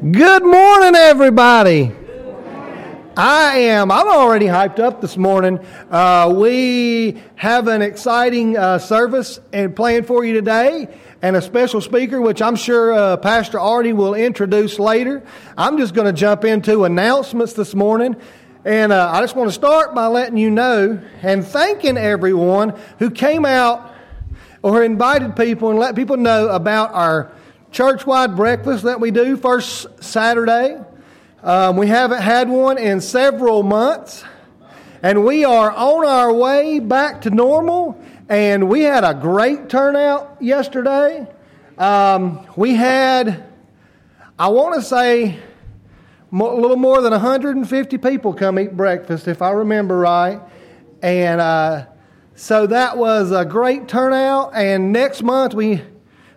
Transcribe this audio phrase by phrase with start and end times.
[0.00, 1.92] Good morning, everybody.
[3.18, 3.90] I am.
[3.90, 5.58] I'm already hyped up this morning.
[5.90, 10.88] Uh, we have an exciting uh, service and plan for you today,
[11.20, 15.22] and a special speaker, which I'm sure uh, Pastor Artie will introduce later.
[15.58, 18.16] I'm just going to jump into announcements this morning.
[18.64, 23.10] And uh, I just want to start by letting you know and thanking everyone who
[23.10, 23.94] came out
[24.62, 27.32] or invited people and let people know about our
[27.70, 30.78] church wide breakfast that we do first Saturday.
[31.42, 34.24] Um, we haven't had one in several months,
[35.02, 38.02] and we are on our way back to normal.
[38.28, 41.26] And we had a great turnout yesterday.
[41.78, 43.44] Um, we had,
[44.38, 45.38] I want to say,
[46.32, 50.40] a little more than 150 people come eat breakfast, if I remember right.
[51.02, 51.86] And uh,
[52.36, 54.52] so that was a great turnout.
[54.54, 55.82] And next month we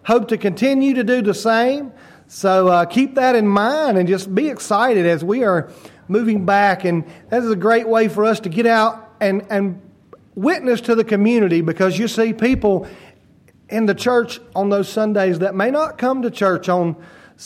[0.06, 1.92] hope to continue to do the same.
[2.28, 5.72] So uh, keep that in mind and just be excited as we are
[6.08, 6.84] moving back.
[6.84, 9.82] And this is a great way for us to get out and, and
[10.36, 12.88] witness to the community because you see people
[13.70, 16.96] in the church on those Sundays that may not come to church on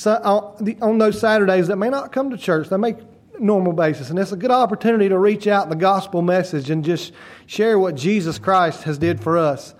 [0.06, 2.70] on those Saturdays that may not come to church.
[2.70, 2.96] They may
[3.40, 7.14] normal basis, and it's a good opportunity to reach out the gospel message and just
[7.46, 9.76] share what Jesus Christ has did for us.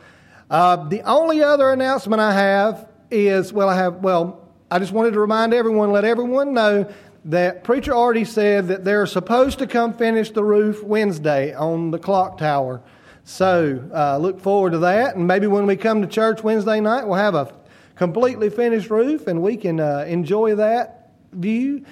[0.50, 5.14] Uh, the only other announcement I have is well, I have well, I just wanted
[5.14, 6.92] to remind everyone, let everyone know
[7.26, 12.00] that preacher Artie said that they're supposed to come finish the roof Wednesday on the
[12.00, 12.82] clock tower.
[13.26, 17.06] So uh, look forward to that, and maybe when we come to church Wednesday night,
[17.06, 17.54] we'll have a
[17.96, 21.84] completely finished roof, and we can uh, enjoy that view.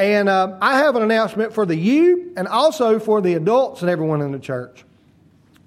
[0.00, 3.90] And uh, I have an announcement for the youth and also for the adults and
[3.90, 4.84] everyone in the church.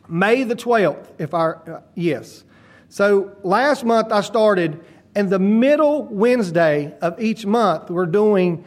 [0.07, 2.43] May the 12th, if I, uh, yes.
[2.89, 4.83] So last month I started,
[5.15, 8.65] and the middle Wednesday of each month, we're doing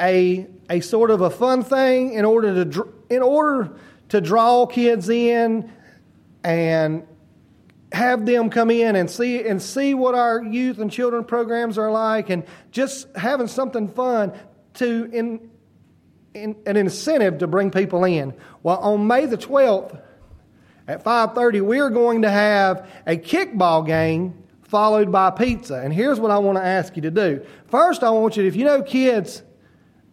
[0.00, 3.72] a, a sort of a fun thing in order to, in order
[4.10, 5.70] to draw kids in
[6.44, 7.06] and
[7.92, 11.90] have them come in and see and see what our youth and children programs are
[11.90, 14.32] like and just having something fun
[14.74, 15.50] to in,
[16.34, 20.02] in an incentive to bring people in well on may the 12th
[20.88, 26.30] at 5.30 we're going to have a kickball game followed by pizza and here's what
[26.30, 28.82] i want to ask you to do first i want you to if you know
[28.82, 29.42] kids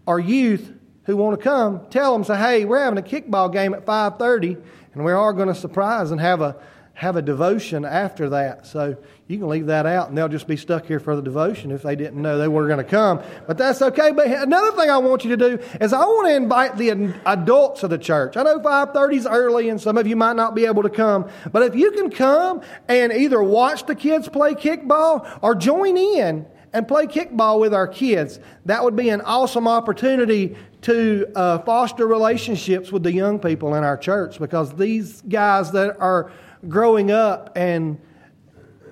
[0.06, 0.74] or youth
[1.06, 4.62] who want to come tell them say hey we're having a kickball game at 5.30
[4.94, 6.56] and we are going to surprise and have a
[6.96, 8.66] have a devotion after that.
[8.66, 8.98] So
[9.28, 11.82] you can leave that out and they'll just be stuck here for the devotion if
[11.82, 13.24] they didn't know they were going to come.
[13.48, 14.12] But that's okay.
[14.12, 16.90] But another thing I want you to do is I want to invite the
[17.26, 18.38] adults of the church.
[18.38, 21.28] I know 5:30 is early and some of you might not be able to come,
[21.52, 26.46] but if you can come and either watch the kids play kickball or join in
[26.72, 32.06] and play kickball with our kids, that would be an awesome opportunity to uh, foster
[32.06, 36.32] relationships with the young people in our church because these guys that are
[36.68, 37.98] growing up and,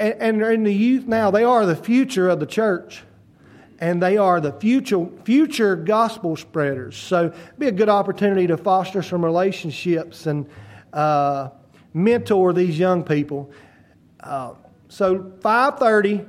[0.04, 3.04] and, and in the youth now, they are the future of the church.
[3.80, 6.96] And they are the future, future gospel spreaders.
[6.96, 10.50] So be a good opportunity to foster some relationships and
[10.94, 11.50] uh,
[11.94, 13.52] mentor these young people.
[14.20, 14.54] Uh,
[14.88, 16.28] so 5.30,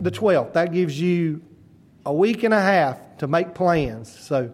[0.00, 1.42] the 12th, that gives you
[2.06, 4.16] a week and a half to make plans.
[4.16, 4.52] So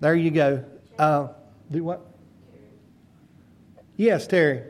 [0.00, 0.64] there you go.
[0.98, 1.28] Uh,
[1.70, 2.06] do what?
[3.96, 4.62] Yes, Terry.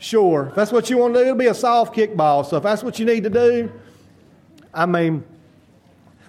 [0.00, 0.46] Sure.
[0.48, 2.44] If that's what you want to do, it'll be a soft kickball.
[2.46, 3.70] So if that's what you need to do,
[4.72, 5.22] I mean,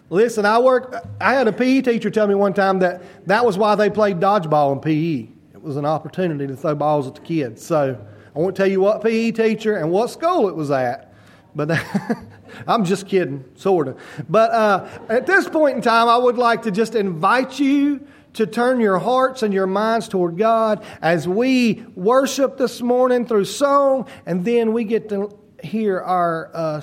[0.10, 3.58] listen, I work, I had a PE teacher tell me one time that that was
[3.58, 5.30] why they played dodgeball in PE.
[5.54, 7.66] It was an opportunity to throw balls at the kids.
[7.66, 7.98] So
[8.36, 11.14] I won't tell you what PE teacher and what school it was at.
[11.56, 11.72] But
[12.68, 13.98] I'm just kidding, sort of.
[14.28, 18.46] But uh, at this point in time, I would like to just invite you to
[18.48, 24.08] turn your hearts and your minds toward God as we worship this morning through song,
[24.26, 26.82] and then we get to hear our uh,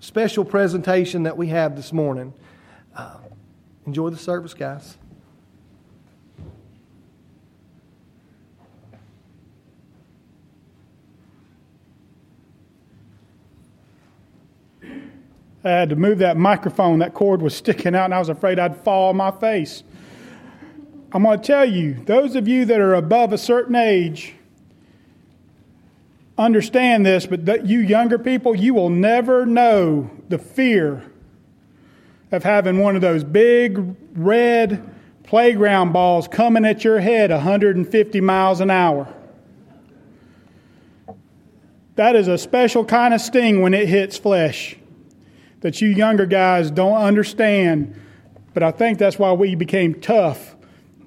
[0.00, 2.32] special presentation that we have this morning.
[2.94, 3.18] Uh,
[3.86, 4.96] enjoy the service, guys.
[15.66, 17.00] I had to move that microphone.
[17.00, 19.82] That cord was sticking out, and I was afraid I'd fall on my face.
[21.16, 24.34] I'm going to tell you, those of you that are above a certain age,
[26.36, 31.10] understand this, but you younger people, you will never know the fear
[32.30, 34.92] of having one of those big red
[35.22, 39.10] playground balls coming at your head 150 miles an hour.
[41.94, 44.76] That is a special kind of sting when it hits flesh.
[45.60, 47.98] that you younger guys don't understand.
[48.54, 50.55] But I think that's why we became tough,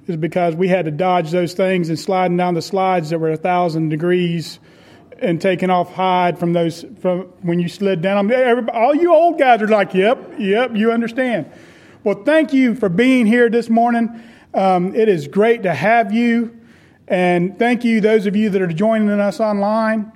[0.10, 3.32] is because we had to dodge those things and sliding down the slides that were
[3.32, 4.60] a thousand degrees
[5.20, 8.32] and taking off hide from those from when you slid down.
[8.70, 11.46] All you old guys are like, "Yep, yep, you understand."
[12.04, 14.22] Well, thank you for being here this morning.
[14.54, 16.58] Um, it is great to have you,
[17.08, 20.12] and thank you those of you that are joining us online.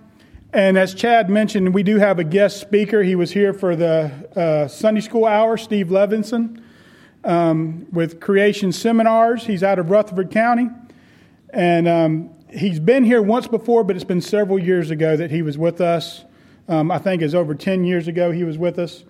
[0.54, 3.04] And as Chad mentioned, we do have a guest speaker.
[3.04, 6.63] He was here for the uh, Sunday school hour, Steve Levinson,
[7.24, 9.46] um, with Creation Seminars.
[9.46, 10.70] He's out of Rutherford County.
[11.52, 15.42] And um, he's been here once before, but it's been several years ago that he
[15.42, 16.24] was with us.
[16.68, 19.04] Um, I think it's over 10 years ago he was with us.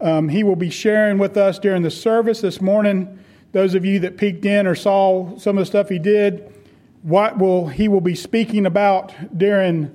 [0.00, 3.18] Um, he will be sharing with us during the service this morning.
[3.52, 6.52] Those of you that peeked in or saw some of the stuff he did,
[7.02, 9.94] what will he will be speaking about during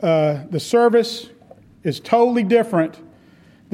[0.00, 1.30] uh, the service
[1.82, 2.98] is totally different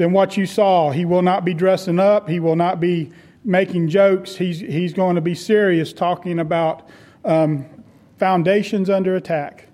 [0.01, 0.89] than what you saw.
[0.89, 2.27] He will not be dressing up.
[2.27, 3.11] He will not be
[3.43, 4.35] making jokes.
[4.35, 6.89] He's, he's going to be serious talking about
[7.23, 7.67] um,
[8.17, 9.67] foundations under attack.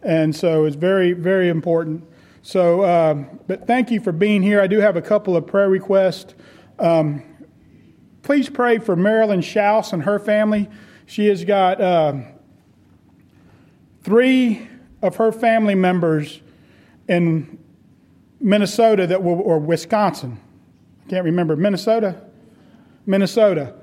[0.00, 2.04] And so it's very, very important.
[2.40, 3.14] So, uh,
[3.48, 4.60] but thank you for being here.
[4.60, 6.36] I do have a couple of prayer requests.
[6.78, 7.24] Um,
[8.22, 10.68] please pray for Marilyn Schaus and her family.
[11.06, 12.14] She has got uh,
[14.04, 14.68] three
[15.02, 16.40] of her family members
[17.08, 17.57] in
[18.40, 20.40] Minnesota that will, or Wisconsin,
[21.06, 22.22] I can't remember, Minnesota?
[23.06, 23.74] Minnesota,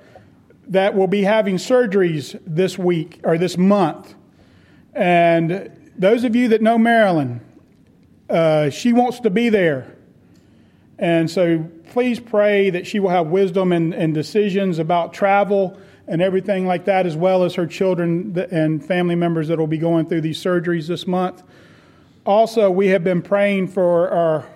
[0.68, 4.16] that will be having surgeries this week or this month.
[4.94, 7.42] And those of you that know Marilyn,
[8.30, 9.96] uh, she wants to be there.
[10.98, 15.78] And so please pray that she will have wisdom and, and decisions about travel
[16.08, 19.78] and everything like that, as well as her children and family members that will be
[19.78, 21.44] going through these surgeries this month.
[22.26, 24.48] Also, we have been praying for our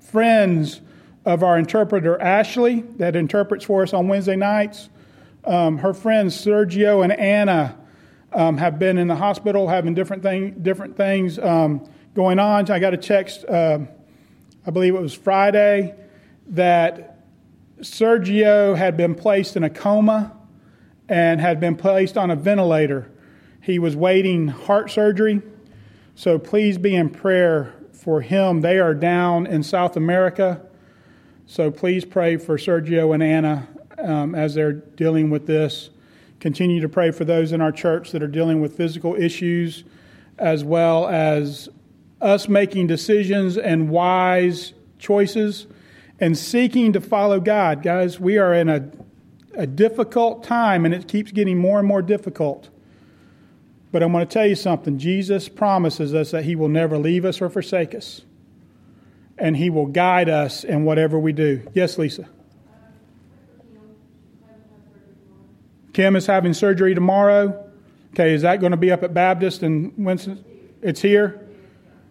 [0.00, 0.80] friends
[1.24, 4.88] of our interpreter, Ashley, that interprets for us on Wednesday nights.
[5.44, 7.78] Um, her friends, Sergio and Anna,
[8.32, 12.68] um, have been in the hospital having different, thing, different things um, going on.
[12.68, 13.78] I got a text, uh,
[14.66, 15.94] I believe it was Friday,
[16.48, 17.20] that
[17.78, 20.36] Sergio had been placed in a coma
[21.08, 23.08] and had been placed on a ventilator.
[23.60, 25.42] He was waiting heart surgery.
[26.18, 28.60] So please be in prayer for him.
[28.60, 30.60] They are down in South America.
[31.46, 33.68] So please pray for Sergio and Anna
[33.98, 35.90] um, as they're dealing with this.
[36.40, 39.84] Continue to pray for those in our church that are dealing with physical issues,
[40.38, 41.68] as well as
[42.20, 45.68] us making decisions and wise choices
[46.18, 47.80] and seeking to follow God.
[47.80, 48.90] Guys, we are in a
[49.54, 52.70] a difficult time, and it keeps getting more and more difficult.
[53.90, 54.98] But I'm going to tell you something.
[54.98, 58.22] Jesus promises us that He will never leave us or forsake us,
[59.38, 61.66] and He will guide us in whatever we do.
[61.74, 62.28] Yes, Lisa.
[65.94, 67.64] Kim is having surgery tomorrow.
[68.12, 70.44] Okay, is that going to be up at Baptist and Winston?
[70.82, 71.44] It's here.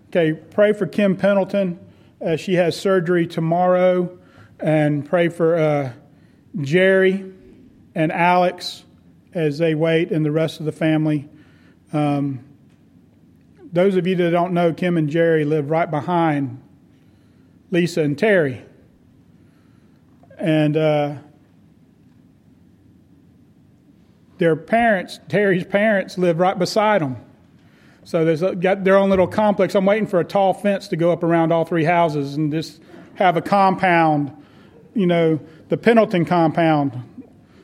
[0.10, 1.80] Okay, pray for Kim Pendleton.
[2.20, 4.18] Uh, she has surgery tomorrow,
[4.60, 5.94] and pray for uh,
[6.60, 7.32] Jerry
[7.94, 8.84] and Alex
[9.34, 11.30] as they wait, and the rest of the family.
[11.94, 12.44] Um,
[13.72, 16.62] those of you that don't know, Kim and Jerry live right behind
[17.72, 18.62] Lisa and Terry.
[20.38, 21.16] And uh,
[24.38, 27.18] their parents, Terry's parents, live right beside them.
[28.04, 29.76] So they've got their own little complex.
[29.76, 32.82] I'm waiting for a tall fence to go up around all three houses and just
[33.16, 34.32] have a compound,
[34.94, 37.04] you know, the Pendleton compound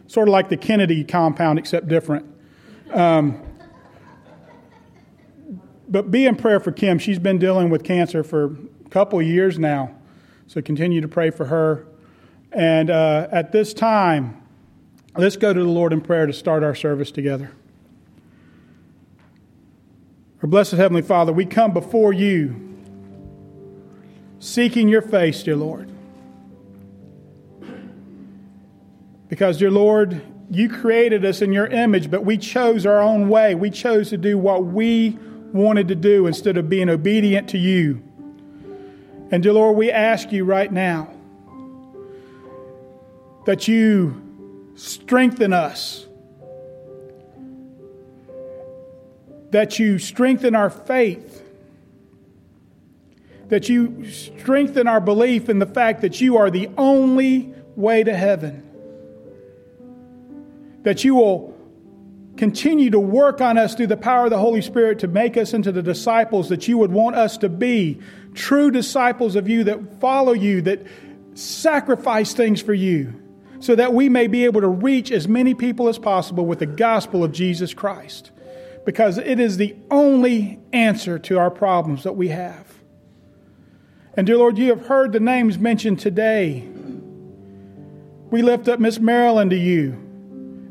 [0.08, 2.26] sort of like the Kennedy compound, except different.
[2.92, 3.42] Um,
[5.94, 6.98] but be in prayer for Kim.
[6.98, 8.46] She's been dealing with cancer for
[8.84, 9.96] a couple years now.
[10.48, 11.86] So continue to pray for her.
[12.52, 14.42] And uh, at this time,
[15.16, 17.52] let's go to the Lord in prayer to start our service together.
[20.42, 22.76] Our blessed Heavenly Father, we come before you
[24.40, 25.92] seeking your face, dear Lord.
[29.30, 33.54] Because, dear Lord, you created us in your image, but we chose our own way.
[33.54, 35.20] We chose to do what we
[35.54, 38.04] wanted to do instead of being obedient to you.
[39.32, 41.10] And, dear Lord, we ask you right now
[43.46, 46.06] that you strengthen us,
[49.52, 51.42] that you strengthen our faith,
[53.48, 58.16] that you strengthen our belief in the fact that you are the only way to
[58.16, 58.64] heaven
[60.84, 61.53] that you will
[62.38, 65.54] continue to work on us through the power of the Holy Spirit to make us
[65.54, 68.00] into the disciples that you would want us to be.
[68.34, 70.86] True disciples of you that follow you, that
[71.36, 73.14] sacrifice things for you,
[73.60, 76.66] so that we may be able to reach as many people as possible with the
[76.66, 78.32] gospel of Jesus Christ.
[78.86, 82.74] Because it is the only answer to our problems that we have.
[84.16, 86.68] And dear Lord, you have heard the names mentioned today.
[88.30, 89.94] We lift up Miss Marilyn to you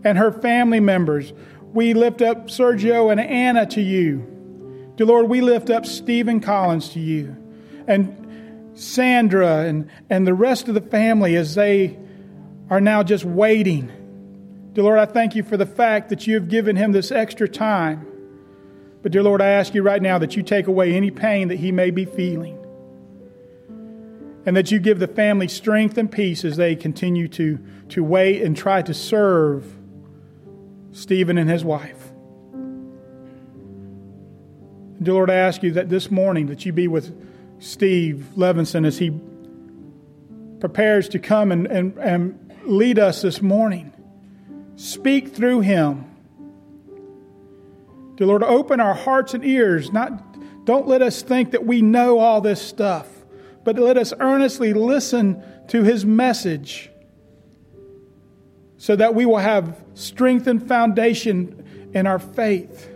[0.05, 1.33] and her family members.
[1.73, 4.93] We lift up Sergio and Anna to you.
[4.97, 7.35] Dear Lord, we lift up Stephen Collins to you
[7.87, 11.99] and Sandra and, and the rest of the family as they
[12.69, 13.91] are now just waiting.
[14.75, 17.49] Dear Lord, I thank you for the fact that you have given him this extra
[17.49, 18.07] time.
[19.03, 21.59] But, dear Lord, I ask you right now that you take away any pain that
[21.59, 22.59] he may be feeling.
[24.45, 27.59] And that you give the family strength and peace as they continue to,
[27.91, 29.77] to wait and try to serve
[30.93, 32.13] Stephen and his wife.
[35.03, 37.13] Dear Lord, I ask you that this morning that you be with
[37.61, 39.19] Steve Levinson as he
[40.61, 43.93] prepares to come and, and, and lead us this morning.
[44.77, 46.05] Speak through him.
[48.17, 49.93] Dear Lord, open our hearts and ears.
[49.93, 53.09] Not, don't let us think that we know all this stuff,
[53.65, 56.92] but let us earnestly listen to his message
[58.83, 62.91] so that we will have strength and foundation in our faith.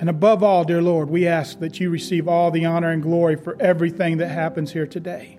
[0.00, 3.36] And above all, dear Lord, we ask that you receive all the honor and glory
[3.36, 5.38] for everything that happens here today.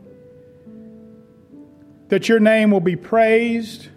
[2.08, 3.90] That your name will be praised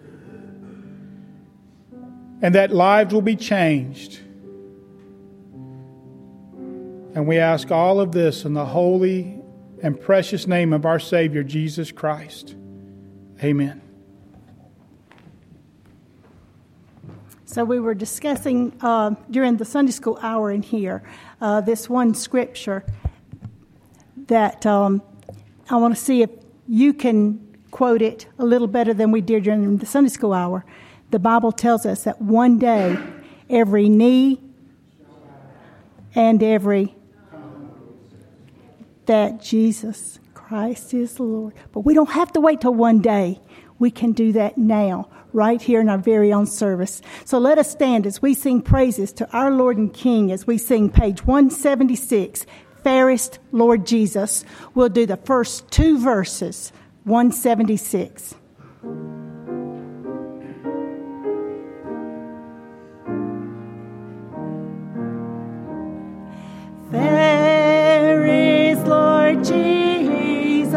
[2.41, 4.19] and that lives will be changed.
[7.15, 9.38] And we ask all of this in the holy
[9.81, 12.55] and precious name of our Savior, Jesus Christ.
[13.43, 13.81] Amen.
[17.45, 21.01] So, we were discussing uh, during the Sunday school hour in here
[21.41, 22.85] uh, this one scripture
[24.27, 25.01] that um,
[25.69, 26.29] I want to see if
[26.67, 30.63] you can quote it a little better than we did during the Sunday school hour.
[31.09, 32.97] The Bible tells us that one day
[33.49, 34.39] every knee
[36.13, 36.95] and every
[39.09, 41.55] that Jesus Christ is Lord.
[41.71, 43.41] But we don't have to wait till one day.
[43.79, 47.01] We can do that now, right here in our very own service.
[47.25, 50.59] So let us stand as we sing praises to our Lord and King as we
[50.59, 52.45] sing page 176,
[52.83, 54.45] Fairest Lord Jesus.
[54.75, 56.71] We'll do the first two verses,
[57.05, 58.35] 176.
[69.43, 70.71] Jesus.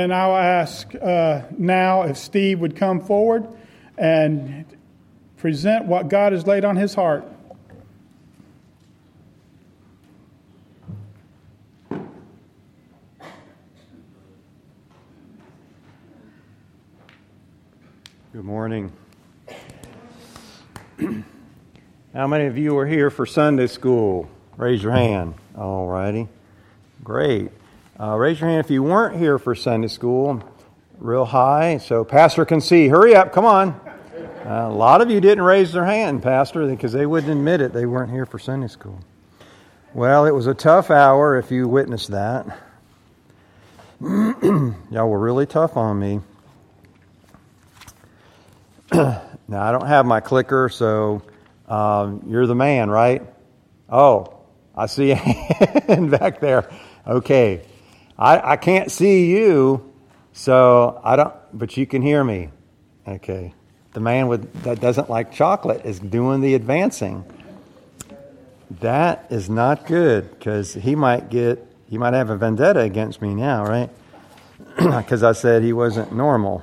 [0.00, 3.46] And I'll ask uh, now if Steve would come forward
[3.98, 4.64] and
[5.36, 7.22] present what God has laid on his heart.
[18.32, 18.90] Good morning.
[22.14, 24.30] How many of you are here for Sunday school?
[24.56, 25.34] Raise your hand.
[25.54, 26.26] All righty.
[27.04, 27.50] Great.
[28.00, 30.42] Uh, raise your hand if you weren't here for Sunday school,
[30.96, 32.88] real high, so Pastor can see.
[32.88, 33.78] Hurry up, come on.
[34.46, 37.74] Uh, a lot of you didn't raise their hand, Pastor, because they wouldn't admit it.
[37.74, 38.98] They weren't here for Sunday school.
[39.92, 42.46] Well, it was a tough hour if you witnessed that.
[44.00, 46.20] Y'all were really tough on me.
[48.94, 51.20] now, I don't have my clicker, so
[51.68, 53.22] um, you're the man, right?
[53.90, 54.38] Oh,
[54.74, 56.70] I see a hand back there.
[57.06, 57.66] Okay.
[58.20, 59.90] I, I can't see you,
[60.34, 62.50] so I don't, but you can hear me.
[63.08, 63.54] Okay.
[63.94, 67.24] The man with, that doesn't like chocolate is doing the advancing.
[68.80, 73.34] That is not good because he might get, he might have a vendetta against me
[73.34, 73.90] now, right?
[74.76, 76.62] Because I said he wasn't normal.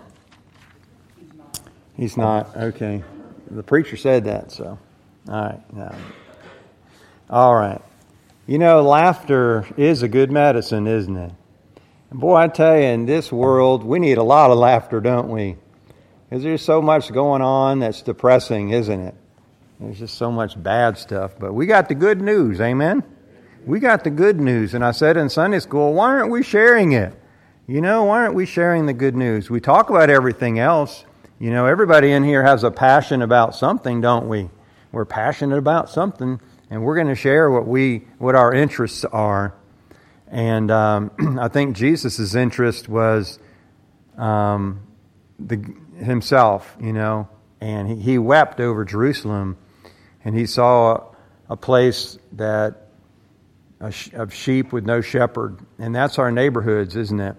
[1.95, 2.55] He's not.
[2.55, 3.03] Okay.
[3.49, 4.77] The preacher said that, so.
[5.27, 5.95] All right.
[7.29, 7.81] All right.
[8.45, 11.33] You know, laughter is a good medicine, isn't it?
[12.09, 15.29] And boy, I tell you, in this world, we need a lot of laughter, don't
[15.29, 15.57] we?
[16.29, 19.15] Because there's so much going on that's depressing, isn't it?
[19.79, 21.33] There's just so much bad stuff.
[21.37, 23.03] But we got the good news, amen?
[23.65, 24.73] We got the good news.
[24.73, 27.13] And I said in Sunday school, why aren't we sharing it?
[27.67, 29.49] You know, why aren't we sharing the good news?
[29.49, 31.03] We talk about everything else.
[31.37, 34.49] You know, everybody in here has a passion about something, don't we?
[34.93, 39.53] We're passionate about something, and we're going to share what we what our interests are.
[40.29, 43.39] And um, I think Jesus' interest was
[44.17, 44.81] um,
[45.39, 45.63] the,
[45.97, 47.29] himself, you know,
[47.61, 49.57] and he, he wept over Jerusalem
[50.23, 51.13] and he saw
[51.49, 52.87] a place that
[53.79, 57.35] of sheep with no shepherd, and that's our neighborhoods, isn't it?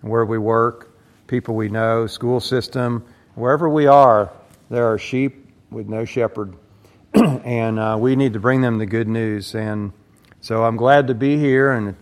[0.00, 4.32] Where we work, people we know, school system, wherever we are,
[4.68, 6.56] there are sheep with no shepherd,
[7.14, 9.54] and uh, we need to bring them the good news.
[9.54, 9.92] And
[10.40, 11.96] so I'm glad to be here, and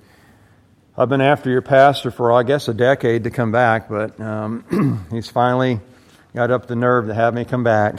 [0.97, 5.07] I've been after your pastor for I guess a decade to come back, but um,
[5.11, 5.81] he's finally
[6.35, 7.97] got up the nerve to have me come back.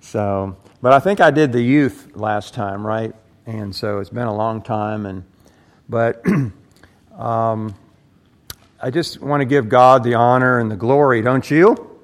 [0.00, 3.14] So but I think I did the youth last time, right?
[3.46, 5.06] And so it's been a long time.
[5.06, 5.24] And
[5.88, 6.22] but
[7.18, 7.74] um,
[8.80, 11.98] I just want to give God the honor and the glory, don't you?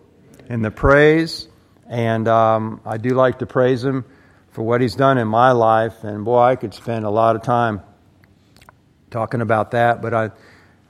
[0.49, 1.47] And the praise.
[1.89, 4.07] And um, I do like to praise Him
[4.53, 6.03] for what He's done in my life.
[6.03, 7.83] And boy, I could spend a lot of time
[9.11, 10.01] talking about that.
[10.03, 10.31] But I,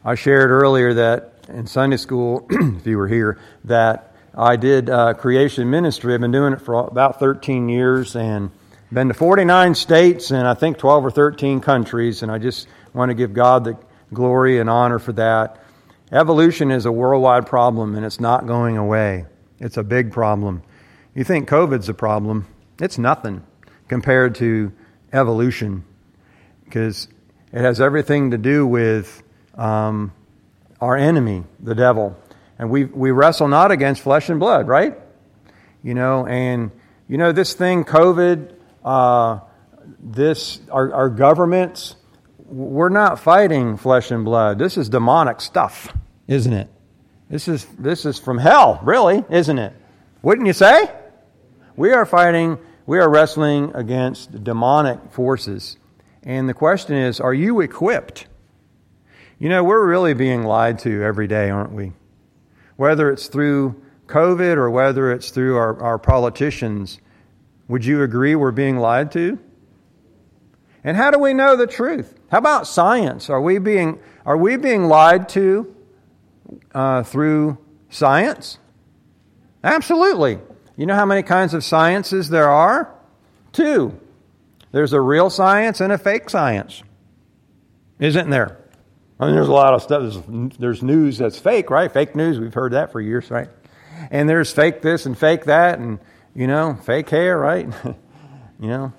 [0.05, 5.15] I shared earlier that in Sunday school, if you were here, that I did uh,
[5.15, 6.15] creation ministry.
[6.15, 8.51] I've been doing it for about 13 years and
[8.93, 12.23] been to 49 states and I think 12 or 13 countries.
[12.23, 13.79] And I just want to give God the
[14.13, 15.63] glory and honor for that.
[16.13, 19.27] Evolution is a worldwide problem and it's not going away.
[19.59, 20.63] It's a big problem.
[21.15, 22.47] You think COVID's a problem,
[22.81, 23.45] it's nothing
[23.89, 24.73] compared to
[25.13, 25.85] evolution
[26.65, 27.09] because
[27.53, 29.23] it has everything to do with
[29.55, 30.13] um,
[30.81, 32.17] our enemy, the devil.
[32.59, 34.99] And we, we wrestle not against flesh and blood, right?
[35.83, 36.71] You know, and,
[37.09, 39.41] you know, this thing, COVID, uh,
[39.99, 41.97] this, our, our governments,
[42.47, 44.59] we're not fighting flesh and blood.
[44.59, 45.93] This is demonic stuff,
[46.29, 46.69] isn't it?
[47.29, 49.73] This is, this is from hell, really, isn't it?
[50.23, 50.91] Wouldn't you say?
[51.77, 55.77] We are fighting, we are wrestling against demonic forces.
[56.23, 58.27] And the question is, are you equipped?
[59.39, 61.93] You know, we're really being lied to every day, aren't we?
[62.81, 66.99] whether it's through COVID or whether it's through our, our politicians,
[67.69, 69.39] would you agree we're being lied to?
[70.83, 72.19] And how do we know the truth?
[72.31, 73.29] How about science?
[73.29, 75.77] Are we being, are we being lied to
[76.75, 77.59] uh, through
[77.91, 78.57] science?
[79.63, 80.39] Absolutely.
[80.75, 82.95] You know how many kinds of sciences there are?
[83.53, 84.01] Two.
[84.73, 86.83] There's a real science and a fake science.
[87.99, 88.59] Isn't there?
[89.19, 90.01] I mean, there's a lot of stuff.
[90.03, 91.93] There's, there's news that's fake, right?
[91.93, 92.41] Fake news.
[92.41, 93.49] We've heard that for years, right?
[94.11, 95.99] And there's fake this and fake that, and
[96.35, 97.67] you know, fake hair, right?
[97.85, 98.93] you know,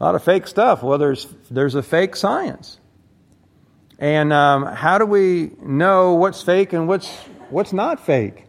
[0.00, 0.82] a lot of fake stuff.
[0.82, 2.78] Well, there's there's a fake science.
[3.98, 7.08] And um, how do we know what's fake and what's
[7.50, 8.44] what's not fake?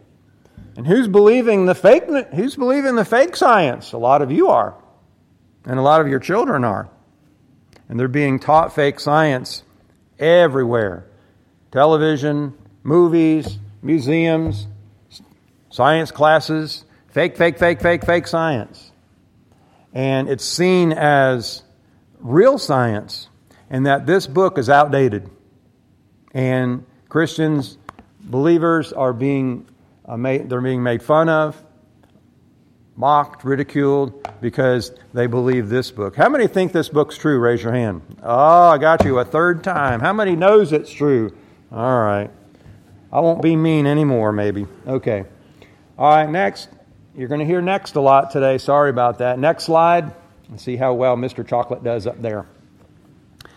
[0.76, 2.04] And who's believing the fake?
[2.34, 3.92] Who's believing the fake science?
[3.92, 4.74] A lot of you are,
[5.68, 6.88] and a lot of your children are,
[7.88, 9.62] and they're being taught fake science
[10.18, 11.06] everywhere
[11.70, 14.66] television, movies, museums,
[15.68, 18.90] science classes, fake, fake, fake, fake, fake science.
[19.92, 21.62] And it's seen as
[22.18, 23.28] real science,
[23.68, 25.28] and that this book is outdated.
[26.32, 27.76] And Christians,
[28.20, 29.66] believers, are being
[30.06, 31.62] uh, made, they're being made fun of,
[32.98, 36.16] mocked, ridiculed because they believe this book.
[36.16, 37.38] How many think this book's true?
[37.38, 38.02] Raise your hand.
[38.24, 40.00] Oh, I got you a third time.
[40.00, 41.32] How many knows it's true?
[41.70, 42.28] All right.
[43.12, 44.66] I won't be mean anymore, maybe.
[44.86, 45.24] Okay.
[45.96, 46.68] All right, next.
[47.16, 48.58] You're going to hear next a lot today.
[48.58, 49.38] Sorry about that.
[49.38, 50.12] Next slide.
[50.56, 51.46] See how well Mr.
[51.46, 52.46] Chocolate does up there.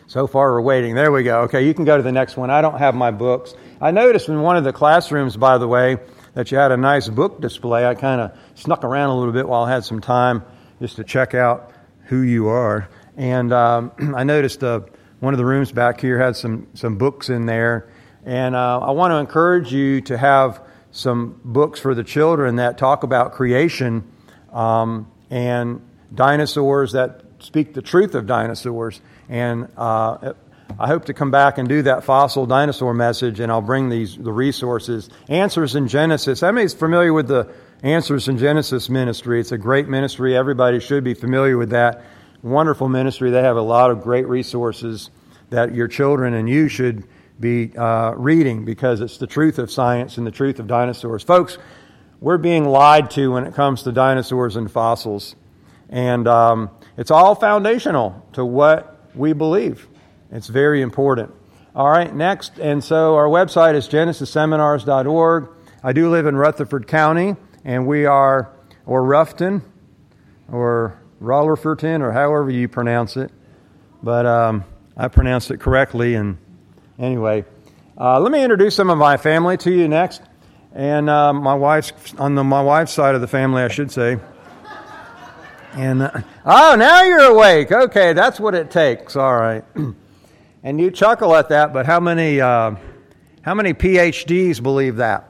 [0.06, 0.94] So far, we're waiting.
[0.94, 1.42] There we go.
[1.42, 2.50] Okay, you can go to the next one.
[2.52, 3.56] I don't have my books.
[3.80, 5.98] I noticed in one of the classrooms, by the way,
[6.34, 7.86] that you had a nice book display.
[7.86, 10.44] I kind of snuck around a little bit while I had some time
[10.80, 11.72] just to check out
[12.06, 12.90] who you are.
[13.18, 14.82] And um, I noticed uh,
[15.20, 17.90] one of the rooms back here had some, some books in there.
[18.26, 22.78] And uh, I want to encourage you to have some books for the children that
[22.78, 24.04] talk about creation
[24.52, 25.82] um, and
[26.14, 29.02] dinosaurs that speak the truth of dinosaurs.
[29.30, 30.34] And uh,
[30.80, 34.18] I hope to come back and do that fossil dinosaur message, and I'll bring these
[34.18, 35.10] the resources.
[35.30, 36.44] Answers in Genesis.
[36.44, 37.52] Everybody's familiar with the
[37.84, 39.40] Answers in Genesis ministry.
[39.40, 40.38] It's a great ministry.
[40.38, 42.04] Everybody should be familiar with that.
[42.44, 43.32] Wonderful ministry.
[43.32, 45.10] They have a lot of great resources
[45.50, 47.08] that your children and you should
[47.40, 51.24] be uh, reading because it's the truth of science and the truth of dinosaurs.
[51.24, 51.58] Folks,
[52.20, 55.36] we're being lied to when it comes to dinosaurs and fossils.
[55.90, 59.88] And um, it's all foundational to what we believe.
[60.32, 61.34] It's very important.
[61.76, 62.58] All right, next.
[62.58, 65.50] And so our website is genesisseminars.org.
[65.84, 68.52] I do live in Rutherford County, and we are,
[68.86, 69.62] or Ruffton,
[70.52, 73.32] or Rollerferton, or however you pronounce it.
[74.04, 74.64] But um,
[74.96, 76.16] I pronounced it correctly.
[76.16, 76.38] And
[76.98, 77.46] anyway,
[77.98, 80.22] uh, let me introduce some of my family to you next.
[80.74, 84.18] And uh, my wife's, on the, my wife's side of the family, I should say.
[85.74, 86.12] And, uh,
[86.46, 87.72] oh, now you're awake.
[87.72, 89.16] Okay, that's what it takes.
[89.16, 89.64] All right.
[90.64, 92.76] And you chuckle at that, but how many, uh,
[93.42, 95.28] how many PhDs believe that?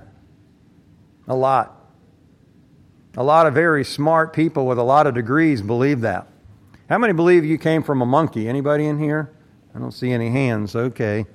[1.27, 1.77] A lot.
[3.15, 6.27] A lot of very smart people with a lot of degrees believe that.
[6.89, 8.49] How many believe you came from a monkey?
[8.49, 9.31] Anybody in here?
[9.73, 10.75] I don't see any hands.
[10.75, 11.25] Okay.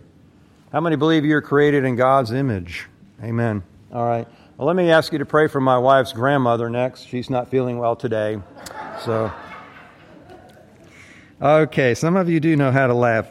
[0.71, 2.87] How many believe you're created in God's image?
[3.23, 3.63] Amen.
[3.93, 4.29] All right.
[4.57, 7.07] Well, let me ask you to pray for my wife's grandmother next.
[7.07, 8.39] She's not feeling well today.
[9.05, 9.33] So,
[11.41, 13.31] okay, some of you do know how to laugh.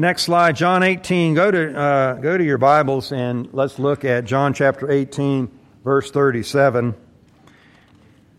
[0.00, 1.34] Next slide, John 18.
[1.34, 5.50] Go to, uh, go to your Bibles and let's look at John chapter 18,
[5.84, 6.94] verse 37.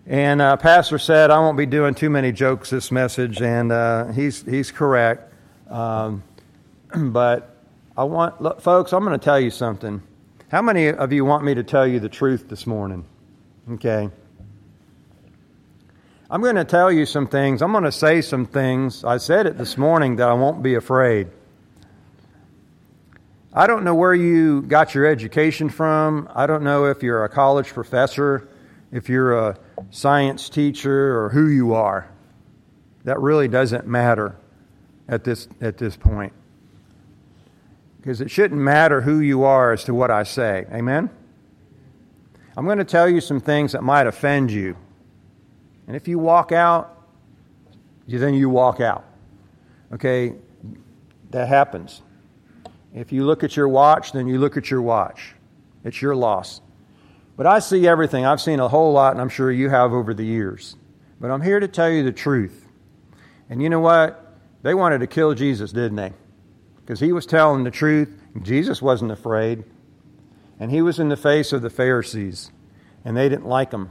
[0.08, 4.08] And uh, Pastor said, I won't be doing too many jokes this message, and uh,
[4.08, 5.32] he's, he's correct.
[5.69, 6.24] Um,
[6.97, 7.56] but
[7.95, 10.02] I want, look, folks, I'm going to tell you something.
[10.50, 13.06] How many of you want me to tell you the truth this morning?
[13.74, 14.10] Okay.
[16.28, 17.62] I'm going to tell you some things.
[17.62, 19.04] I'm going to say some things.
[19.04, 21.28] I said it this morning that I won't be afraid.
[23.54, 26.30] I don't know where you got your education from.
[26.34, 28.48] I don't know if you're a college professor,
[28.94, 29.58] if you're a
[29.90, 32.10] science teacher, or who you are.
[33.04, 34.38] That really doesn't matter
[35.10, 36.32] at this, at this point.
[37.98, 40.66] Because it shouldn't matter who you are as to what I say.
[40.72, 41.10] Amen?
[42.56, 44.78] I'm going to tell you some things that might offend you.
[45.88, 47.06] And if you walk out,
[48.08, 49.04] then you walk out.
[49.94, 50.36] Okay?
[51.32, 52.02] That happens.
[52.93, 55.34] If you look at your watch, then you look at your watch.
[55.84, 56.62] It's your loss.
[57.38, 58.25] But I see everything.
[58.25, 60.75] I've seen a whole lot, and I'm sure you have over the years.
[61.19, 62.67] But I'm here to tell you the truth.
[63.49, 64.38] And you know what?
[64.62, 66.13] They wanted to kill Jesus, didn't they?
[66.77, 68.10] Because he was telling the truth.
[68.41, 69.63] Jesus wasn't afraid.
[70.60, 72.51] And he was in the face of the Pharisees,
[73.04, 73.89] and they didn't like him.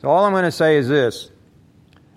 [0.00, 1.30] So all I'm going to say is this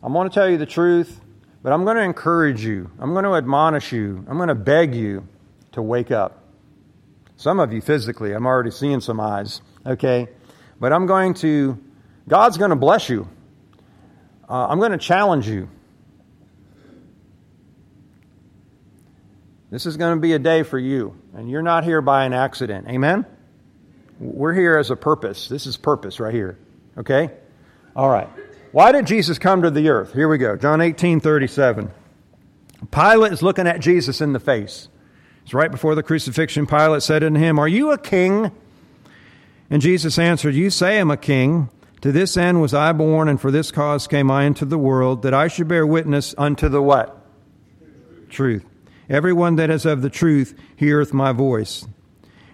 [0.01, 1.19] I'm going to tell you the truth,
[1.61, 2.89] but I'm going to encourage you.
[2.99, 4.25] I'm going to admonish you.
[4.27, 5.27] I'm going to beg you
[5.73, 6.43] to wake up.
[7.37, 10.27] Some of you physically, I'm already seeing some eyes, okay?
[10.79, 11.81] But I'm going to,
[12.27, 13.27] God's going to bless you.
[14.47, 15.69] Uh, I'm going to challenge you.
[19.71, 22.33] This is going to be a day for you, and you're not here by an
[22.33, 22.87] accident.
[22.89, 23.25] Amen?
[24.19, 25.47] We're here as a purpose.
[25.47, 26.59] This is purpose right here.
[26.97, 27.31] Okay?
[27.95, 28.29] All right.
[28.71, 30.13] Why did Jesus come to the earth?
[30.13, 30.55] Here we go.
[30.57, 31.89] John 18 37.
[32.91, 34.89] Pilate is looking at Jesus in the face.
[35.43, 36.67] It's right before the crucifixion.
[36.67, 38.51] Pilate said unto him, Are you a king?
[39.69, 41.69] And Jesus answered, You say I'm a king.
[42.01, 45.21] To this end was I born, and for this cause came I into the world,
[45.21, 47.17] that I should bear witness unto the what?
[48.29, 48.65] Truth.
[49.07, 51.85] Everyone that is of the truth heareth my voice.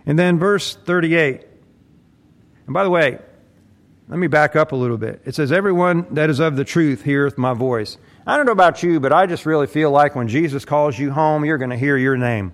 [0.05, 1.45] And then verse 38.
[2.65, 3.19] And by the way,
[4.09, 5.21] let me back up a little bit.
[5.25, 7.97] It says, Everyone that is of the truth heareth my voice.
[8.25, 11.11] I don't know about you, but I just really feel like when Jesus calls you
[11.11, 12.53] home, you're going to hear your name.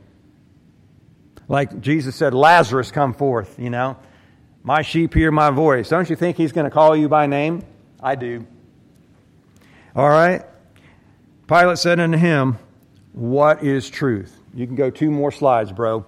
[1.47, 3.97] Like Jesus said, Lazarus, come forth, you know.
[4.63, 5.89] My sheep hear my voice.
[5.89, 7.63] Don't you think he's going to call you by name?
[8.01, 8.47] I do.
[9.95, 10.43] All right.
[11.47, 12.57] Pilate said unto him,
[13.11, 14.39] What is truth?
[14.53, 16.05] You can go two more slides, bro.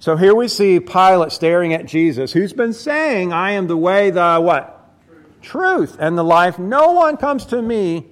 [0.00, 4.10] So here we see Pilate staring at Jesus, who's been saying, I am the way,
[4.10, 4.96] the what?
[5.06, 6.58] Truth, Truth and the life.
[6.58, 8.06] No one comes to me,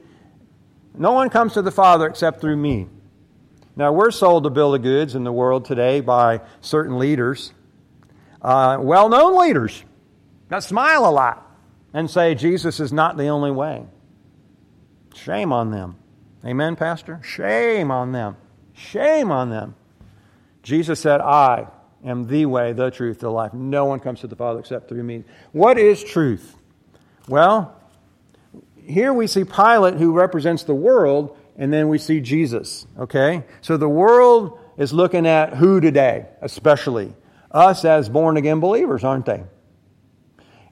[0.94, 2.88] no one comes to the Father except through me.
[3.78, 7.52] Now, we're sold a bill of goods in the world today by certain leaders,
[8.42, 9.84] uh, well known leaders,
[10.48, 11.48] that smile a lot
[11.94, 13.84] and say Jesus is not the only way.
[15.14, 15.94] Shame on them.
[16.44, 17.20] Amen, Pastor?
[17.22, 18.36] Shame on them.
[18.74, 19.76] Shame on them.
[20.64, 21.68] Jesus said, I
[22.04, 23.54] am the way, the truth, the life.
[23.54, 25.22] No one comes to the Father except through me.
[25.52, 26.56] What is truth?
[27.28, 27.80] Well,
[28.82, 32.86] here we see Pilate who represents the world, and then we see Jesus.
[32.98, 33.44] Okay?
[33.60, 37.12] So the world is looking at who today, especially?
[37.50, 39.42] Us as born again believers, aren't they?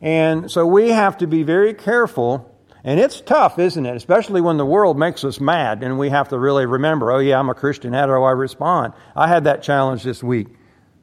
[0.01, 2.53] And so we have to be very careful.
[2.85, 3.97] And it's tough, isn't it?
[3.97, 7.39] Especially when the world makes us mad and we have to really remember, oh, yeah,
[7.39, 7.93] I'm a Christian.
[7.93, 8.93] How do I respond?
[9.17, 10.47] I had that challenge this week.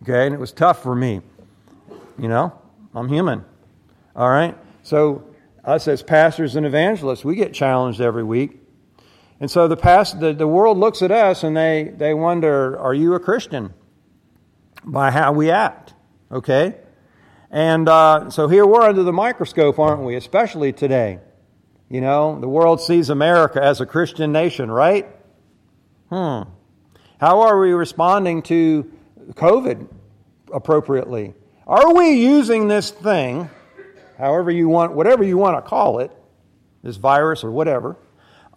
[0.03, 0.25] Okay?
[0.25, 1.21] And it was tough for me.
[2.17, 2.57] You know,
[2.95, 3.43] I'm human.
[4.15, 4.55] All right?
[4.83, 5.25] So,
[5.65, 8.62] us as pastors and evangelists, we get challenged every week.
[9.43, 12.93] And so the, past, the, the world looks at us and they, they wonder, are
[12.93, 13.73] you a Christian?
[14.85, 15.93] By how we act.
[16.31, 16.77] Okay?
[17.51, 20.15] And uh, so here we're under the microscope, aren't we?
[20.15, 21.19] Especially today.
[21.89, 25.13] You know, the world sees America as a Christian nation, right?
[26.07, 26.43] Hmm.
[27.19, 28.89] How are we responding to
[29.31, 29.89] COVID
[30.53, 31.33] appropriately?
[31.67, 33.49] Are we using this thing,
[34.17, 36.11] however you want, whatever you want to call it,
[36.81, 37.97] this virus or whatever,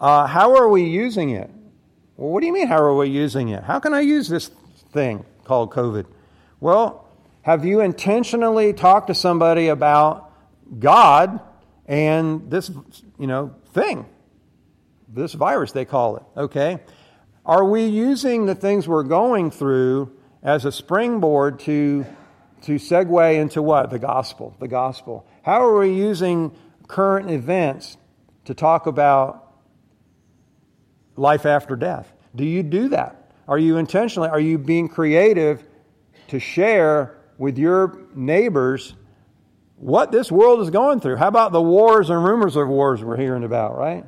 [0.01, 1.51] uh, how are we using it?
[2.17, 3.63] Well, what do you mean, how are we using it?
[3.63, 4.51] How can I use this
[4.93, 6.07] thing called COVID?
[6.61, 7.07] Well,
[7.43, 10.33] have you intentionally talked to somebody about
[10.79, 11.41] God
[11.87, 12.71] and this,
[13.19, 14.07] you know, thing?
[15.09, 16.81] This virus, they call it, okay?
[17.45, 22.05] Are we using the things we're going through as a springboard to,
[22.63, 23.91] to segue into what?
[23.91, 24.57] The gospel.
[24.59, 25.27] The gospel.
[25.45, 26.57] How are we using
[26.89, 27.97] current events
[28.47, 29.46] to talk about
[31.17, 32.13] life after death?
[32.35, 33.33] Do you do that?
[33.49, 35.65] Are you intentionally, are you being creative
[36.29, 38.95] to share with your neighbors
[39.77, 41.17] what this world is going through.
[41.17, 44.05] How about the wars and rumors of wars we're hearing about, right?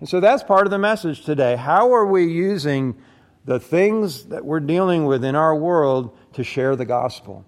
[0.00, 1.56] And so that's part of the message today.
[1.56, 2.96] How are we using
[3.44, 7.44] the things that we're dealing with in our world to share the gospel?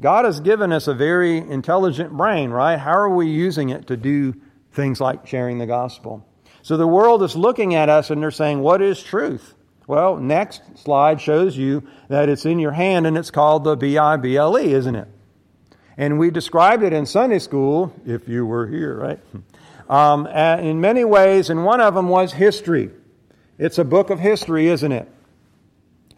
[0.00, 2.78] God has given us a very intelligent brain, right?
[2.78, 4.34] How are we using it to do
[4.72, 6.24] things like sharing the gospel?
[6.68, 9.54] So the world is looking at us and they're saying, What is truth?
[9.86, 13.96] Well, next slide shows you that it's in your hand and it's called the B
[13.96, 15.08] I B L E, isn't it?
[15.96, 19.18] And we described it in Sunday school, if you were here, right?
[19.88, 22.90] Um, in many ways, and one of them was history.
[23.56, 25.10] It's a book of history, isn't it?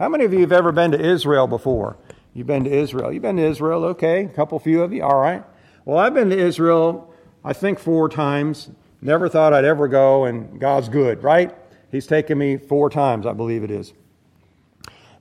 [0.01, 1.97] How many of you have ever been to Israel before?
[2.35, 3.13] You've been to Israel.
[3.13, 4.25] You've been to Israel, okay?
[4.25, 5.45] A couple few of you, all right.
[5.85, 8.71] Well, I've been to Israel, I think four times.
[9.03, 11.57] Never thought I'd ever go, and God's good, right?
[11.91, 13.93] He's taken me four times, I believe it is.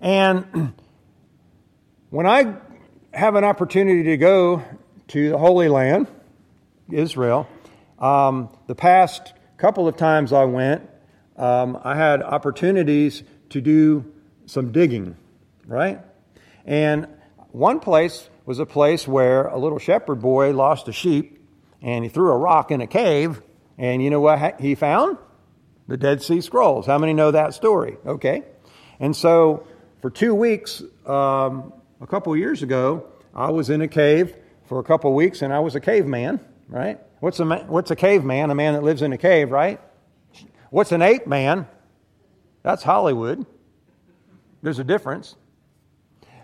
[0.01, 0.73] And
[2.09, 2.57] when I
[3.13, 4.63] have an opportunity to go
[5.09, 6.07] to the Holy Land,
[6.91, 7.47] Israel,
[7.99, 10.87] um, the past couple of times I went,
[11.37, 14.11] um, I had opportunities to do
[14.45, 15.15] some digging,
[15.65, 16.01] right?
[16.65, 17.07] And
[17.51, 21.39] one place was a place where a little shepherd boy lost a sheep
[21.81, 23.41] and he threw a rock in a cave,
[23.79, 25.17] and you know what he found?
[25.89, 26.85] the Dead Sea Scrolls.
[26.85, 27.97] How many know that story?
[28.05, 28.43] Okay.
[28.99, 29.65] And so
[30.01, 34.83] for two weeks, um, a couple years ago, I was in a cave for a
[34.83, 36.99] couple weeks and I was a caveman, right?
[37.21, 38.51] What's a, what's a caveman?
[38.51, 39.81] A man that lives in a cave, right?
[40.69, 41.67] What's an ape man?
[42.61, 43.47] That's Hollywood.
[44.61, 45.35] There's a difference.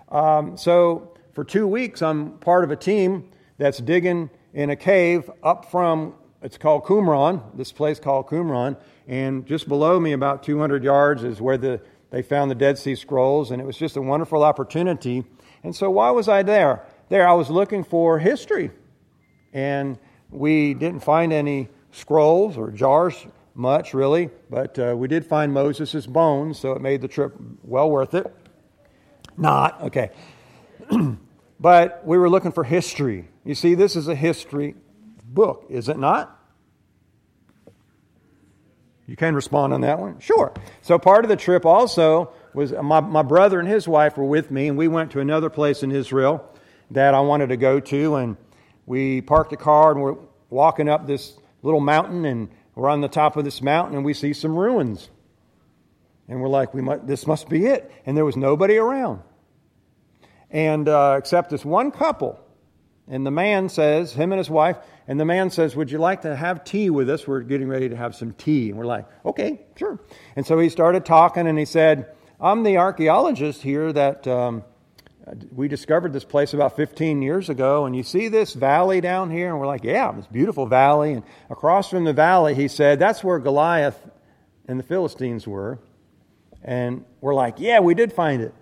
[0.09, 5.29] Um, so for two weeks, I'm part of a team that's digging in a cave
[5.43, 6.15] up from,
[6.45, 8.77] it's called Qumran, this place called Qumran,
[9.07, 11.81] and just below me, about 200 yards, is where the,
[12.11, 15.23] they found the Dead Sea Scrolls, and it was just a wonderful opportunity.
[15.63, 16.85] And so, why was I there?
[17.09, 18.69] There, I was looking for history,
[19.53, 19.97] and
[20.29, 26.05] we didn't find any scrolls or jars much, really, but uh, we did find Moses'
[26.05, 28.31] bones, so it made the trip well worth it.
[29.35, 30.11] Not, okay.
[31.59, 33.29] but we were looking for history.
[33.43, 34.75] You see, this is a history
[35.35, 36.39] book, is it not?
[39.07, 40.19] You can respond on that one?
[40.19, 40.51] Sure.
[40.81, 44.49] So part of the trip also was my, my brother and his wife were with
[44.49, 46.43] me, and we went to another place in Israel
[46.91, 48.15] that I wanted to go to.
[48.15, 48.37] And
[48.87, 50.15] we parked the car and we're
[50.49, 54.13] walking up this little mountain, and we're on the top of this mountain, and we
[54.13, 55.09] see some ruins.
[56.27, 57.91] And we're like, we might, this must be it.
[58.05, 59.21] And there was nobody around.
[60.49, 62.39] And uh, except this one couple.
[63.07, 66.23] And the man says, him and his wife, and the man says, Would you like
[66.23, 67.27] to have tea with us?
[67.27, 68.69] We're getting ready to have some tea.
[68.69, 69.99] And we're like, Okay, sure.
[70.35, 72.07] And so he started talking and he said,
[72.39, 74.63] I'm the archaeologist here that um,
[75.51, 79.49] we discovered this place about 15 years ago, and you see this valley down here,
[79.49, 81.13] and we're like, yeah, this beautiful valley.
[81.13, 83.99] And across from the valley, he said, that's where Goliath
[84.67, 85.79] and the Philistines were.
[86.63, 88.53] And we're like, yeah, we did find it.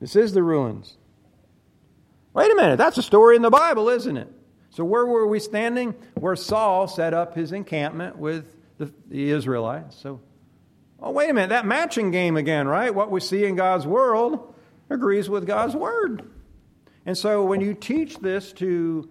[0.00, 0.97] This is the ruins.
[2.38, 4.32] Wait a minute, that's a story in the Bible, isn't it?
[4.70, 5.92] So, where were we standing?
[6.14, 9.96] Where Saul set up his encampment with the, the Israelites.
[9.96, 10.20] So,
[11.00, 12.94] oh, wait a minute, that matching game again, right?
[12.94, 14.54] What we see in God's world
[14.88, 16.30] agrees with God's word.
[17.04, 19.10] And so when you teach this to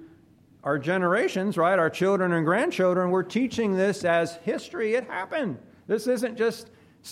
[0.63, 4.93] our generations, right, our children and grandchildren, we're teaching this as history.
[4.93, 5.57] It happened.
[5.85, 6.69] This isn't just,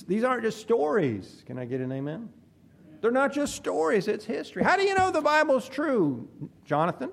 [0.08, 1.44] these aren't just stories.
[1.46, 2.30] Can I get an amen?
[3.02, 4.64] They're not just stories, it's history.
[4.64, 6.28] How do you know the Bible's true,
[6.66, 7.12] Jonathan?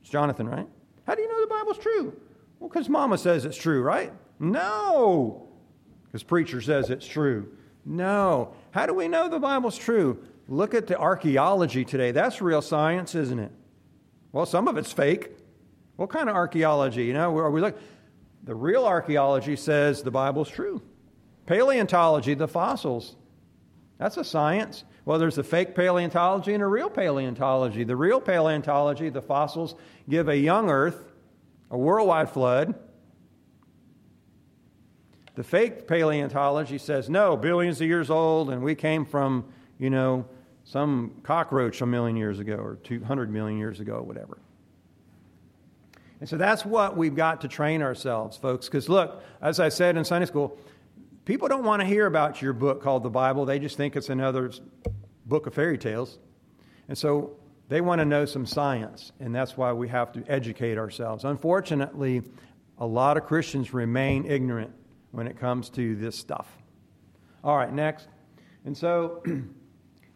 [0.00, 0.66] It's Jonathan, right?
[1.06, 2.18] How do you know the Bible's true?
[2.58, 4.12] Well, because Mama says it's true, right?
[4.38, 5.48] No.
[6.06, 7.52] Because preacher says it's true.
[7.84, 8.54] No.
[8.72, 10.22] How do we know the Bible's true?
[10.48, 12.12] Look at the archaeology today.
[12.12, 13.52] That's real science, isn't it?
[14.32, 15.30] Well, some of it's fake.
[15.96, 17.04] What kind of archaeology?
[17.04, 17.78] You know, are we look?
[18.44, 20.82] The real archaeology says the Bible's true.
[21.46, 23.16] Paleontology, the fossils,
[23.98, 24.84] that's a science.
[25.10, 27.82] Well, there's a fake paleontology and a real paleontology.
[27.82, 29.74] The real paleontology, the fossils,
[30.08, 31.02] give a young Earth,
[31.68, 32.76] a worldwide flood.
[35.34, 39.46] The fake paleontology says, no, billions of years old, and we came from,
[39.80, 40.26] you know,
[40.62, 44.38] some cockroach a million years ago or 200 million years ago, or whatever.
[46.20, 48.66] And so that's what we've got to train ourselves, folks.
[48.66, 50.56] Because look, as I said in Sunday school,
[51.24, 53.44] people don't want to hear about your book called the Bible.
[53.44, 54.52] They just think it's another
[55.30, 56.18] book of fairy tales.
[56.88, 57.36] And so
[57.68, 61.24] they want to know some science, and that's why we have to educate ourselves.
[61.24, 62.22] Unfortunately,
[62.76, 64.72] a lot of Christians remain ignorant
[65.12, 66.46] when it comes to this stuff.
[67.42, 68.08] All right, next.
[68.66, 69.22] And so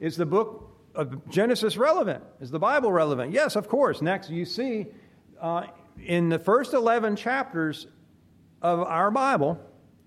[0.00, 2.22] Is the book of Genesis relevant?
[2.40, 3.32] Is the Bible relevant?
[3.32, 4.02] Yes, of course.
[4.02, 4.86] Next, you see
[5.40, 5.66] uh,
[6.04, 7.86] in the first 11 chapters
[8.60, 9.58] of our Bible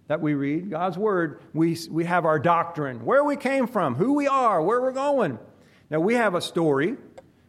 [0.07, 4.13] that we read, God's Word, we, we have our doctrine, where we came from, who
[4.13, 5.37] we are, where we're going.
[5.89, 6.95] Now, we have a story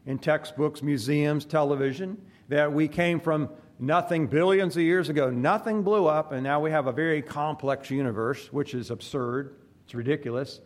[0.06, 5.30] in textbooks, museums, television, that we came from nothing billions of years ago.
[5.30, 9.54] Nothing blew up, and now we have a very complex universe, which is absurd.
[9.84, 10.60] It's ridiculous.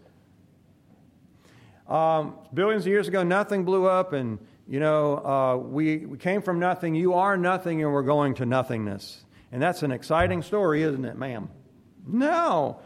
[1.89, 6.41] Um, billions of years ago, nothing blew up, and you know, uh, we, we came
[6.41, 6.95] from nothing.
[6.95, 9.25] You are nothing, and we're going to nothingness.
[9.51, 11.51] And that's an exciting story, isn't it, ma'am?
[12.07, 12.79] No.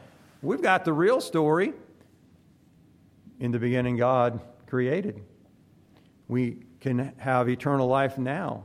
[0.43, 1.73] We've got the real story.
[3.39, 5.23] In the beginning, God created.
[6.29, 8.65] We can have eternal life now.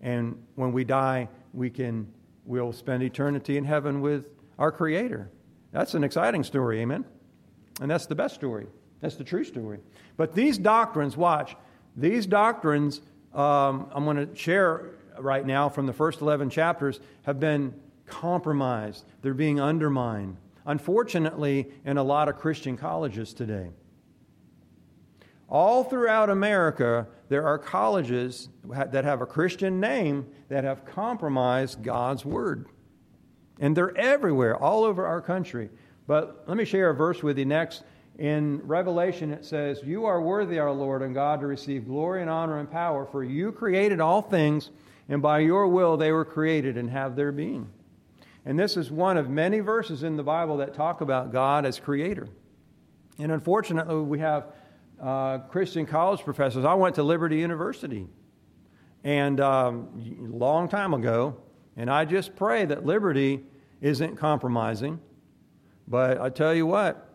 [0.00, 2.06] And when we die, we can
[2.44, 4.26] we'll spend eternity in heaven with
[4.58, 5.30] our creator.
[5.70, 7.04] That's an exciting story, amen.
[7.80, 8.66] And that's the best story.
[9.00, 9.78] That's the true story.
[10.16, 11.56] But these doctrines, watch,
[11.96, 13.00] these doctrines
[13.34, 17.74] um, I'm going to share right now from the first 11 chapters have been
[18.20, 19.04] compromised.
[19.22, 20.36] They're being undermined.
[20.66, 23.70] Unfortunately, in a lot of Christian colleges today.
[25.48, 32.24] All throughout America, there are colleges that have a Christian name that have compromised God's
[32.24, 32.66] Word.
[33.58, 35.68] And they're everywhere, all over our country.
[36.06, 37.82] But let me share a verse with you next
[38.18, 42.30] in Revelation, it says, You are worthy, our Lord and God, to receive glory and
[42.30, 44.70] honor and power, for you created all things,
[45.08, 47.68] and by your will they were created and have their being.
[48.44, 51.78] And this is one of many verses in the Bible that talk about God as
[51.78, 52.28] creator.
[53.18, 54.46] And unfortunately, we have
[55.00, 56.64] uh, Christian college professors.
[56.64, 58.08] I went to Liberty University,
[59.04, 59.88] and um,
[60.20, 61.36] a long time ago,
[61.76, 63.44] and I just pray that Liberty
[63.80, 65.00] isn't compromising.
[65.86, 67.14] But I tell you what,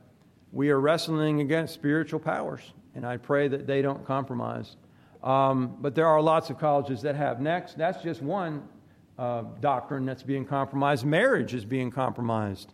[0.51, 2.61] we are wrestling against spiritual powers,
[2.95, 4.75] and I pray that they don't compromise.
[5.23, 7.41] Um, but there are lots of colleges that have.
[7.41, 8.67] Next, that's just one
[9.17, 11.05] uh, doctrine that's being compromised.
[11.05, 12.73] Marriage is being compromised.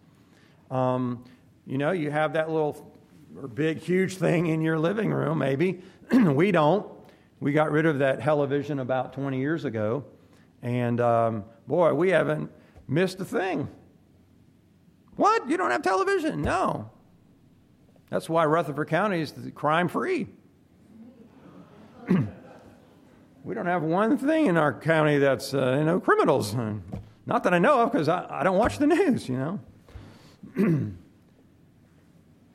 [0.70, 1.24] Um,
[1.66, 2.94] you know, you have that little
[3.36, 5.82] or big, huge thing in your living room, maybe.
[6.12, 6.86] we don't.
[7.40, 10.06] We got rid of that television about 20 years ago.
[10.62, 12.52] And um, boy, we haven't
[12.88, 13.68] missed a thing.
[15.16, 15.50] What?
[15.50, 16.42] You don't have television?
[16.42, 16.90] No.
[18.10, 20.28] That's why Rutherford County is crime free.
[23.44, 26.56] We don't have one thing in our county that's, uh, you know, criminals.
[27.26, 29.60] Not that I know of because I, I don't watch the news, you know.
[30.56, 30.98] and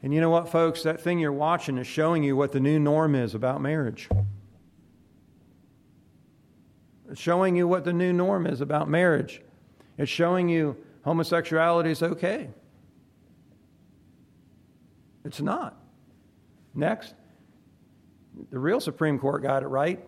[0.02, 0.82] you know what, folks?
[0.82, 4.08] That thing you're watching is showing you what the new norm is about marriage.
[7.10, 9.42] It's showing you what the new norm is about marriage.
[9.98, 12.48] It's showing you homosexuality is okay.
[15.24, 15.76] It's not.
[16.74, 17.14] Next,
[18.50, 20.07] the real Supreme Court got it right.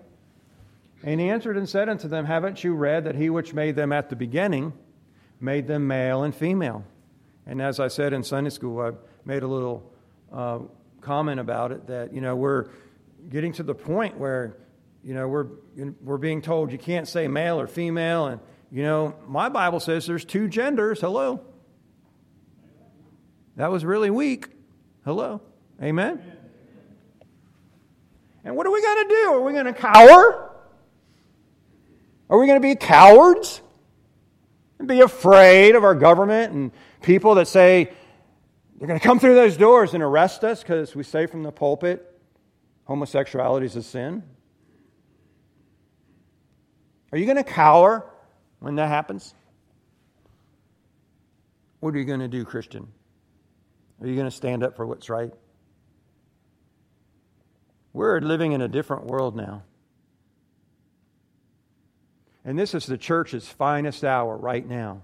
[1.02, 3.92] And he answered and said unto them, Haven't you read that he which made them
[3.92, 4.72] at the beginning
[5.40, 6.84] made them male and female?
[7.46, 8.92] And as I said in Sunday school, I
[9.24, 9.90] made a little
[10.32, 10.58] uh,
[11.00, 12.66] comment about it that, you know, we're
[13.30, 14.56] getting to the point where,
[15.02, 15.46] you know, we're,
[16.02, 18.26] we're being told you can't say male or female.
[18.26, 18.40] And,
[18.70, 21.00] you know, my Bible says there's two genders.
[21.00, 21.40] Hello.
[23.56, 24.48] That was really weak.
[25.04, 25.40] Hello.
[25.82, 26.22] Amen.
[28.44, 29.32] And what are we going to do?
[29.32, 30.49] Are we going to cower?
[32.30, 33.60] Are we going to be cowards?
[34.78, 36.72] And be afraid of our government and
[37.02, 37.92] people that say
[38.78, 41.52] they're going to come through those doors and arrest us because we say from the
[41.52, 42.06] pulpit
[42.84, 44.22] homosexuality is a sin?
[47.12, 48.04] Are you going to cower
[48.60, 49.34] when that happens?
[51.80, 52.88] What are you going to do, Christian?
[54.00, 55.32] Are you going to stand up for what's right?
[57.92, 59.62] We're living in a different world now.
[62.44, 65.02] And this is the church's finest hour right now.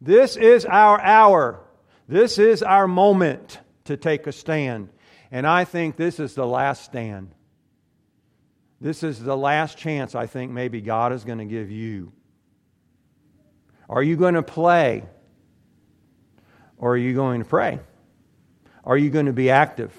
[0.00, 1.60] This is our hour.
[2.06, 4.90] This is our moment to take a stand.
[5.30, 7.34] And I think this is the last stand.
[8.80, 12.12] This is the last chance I think maybe God is going to give you.
[13.88, 15.04] Are you going to play?
[16.76, 17.80] Or are you going to pray?
[18.84, 19.94] Are you going to be active?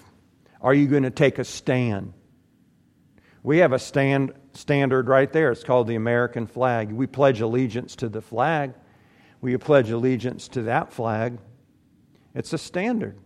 [0.62, 2.14] Are you going to take a stand?
[3.44, 5.52] We have a stand standard right there.
[5.52, 6.92] It's called the American flag.
[6.92, 8.74] We pledge allegiance to the flag.
[9.42, 11.40] We pledge allegiance to that flag.
[12.36, 13.18] It's a standard.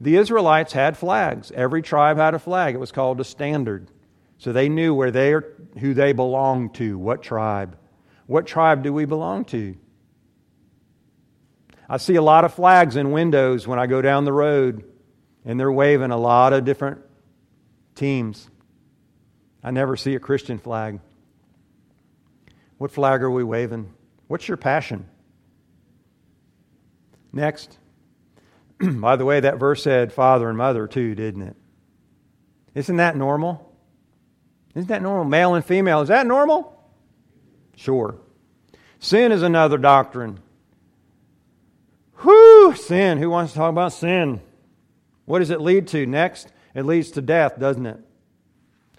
[0.00, 1.50] The Israelites had flags.
[1.50, 2.74] Every tribe had a flag.
[2.74, 3.90] It was called a standard.
[4.38, 7.76] So they knew where they are, who they belonged to, what tribe.
[8.26, 9.76] What tribe do we belong to?
[11.88, 14.84] I see a lot of flags in windows when I go down the road
[15.44, 17.00] and they're waving a lot of different
[17.94, 18.48] teams.
[19.68, 20.98] I never see a Christian flag.
[22.78, 23.92] What flag are we waving?
[24.26, 25.06] What's your passion?
[27.34, 27.76] Next.
[28.80, 31.56] By the way, that verse said father and mother too, didn't it?
[32.74, 33.70] Isn't that normal?
[34.74, 35.26] Isn't that normal?
[35.26, 36.00] Male and female.
[36.00, 36.74] Is that normal?
[37.76, 38.16] Sure.
[39.00, 40.40] Sin is another doctrine.
[42.22, 43.18] Whew, sin.
[43.18, 44.40] Who wants to talk about sin?
[45.26, 46.50] What does it lead to next?
[46.74, 48.00] It leads to death, doesn't it?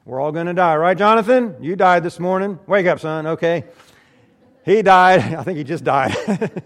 [0.10, 1.56] We're all going to die, right, Jonathan?
[1.62, 2.58] You died this morning.
[2.66, 3.28] Wake up, son.
[3.28, 3.66] Okay.
[4.66, 5.20] He died.
[5.36, 6.16] I think he just died.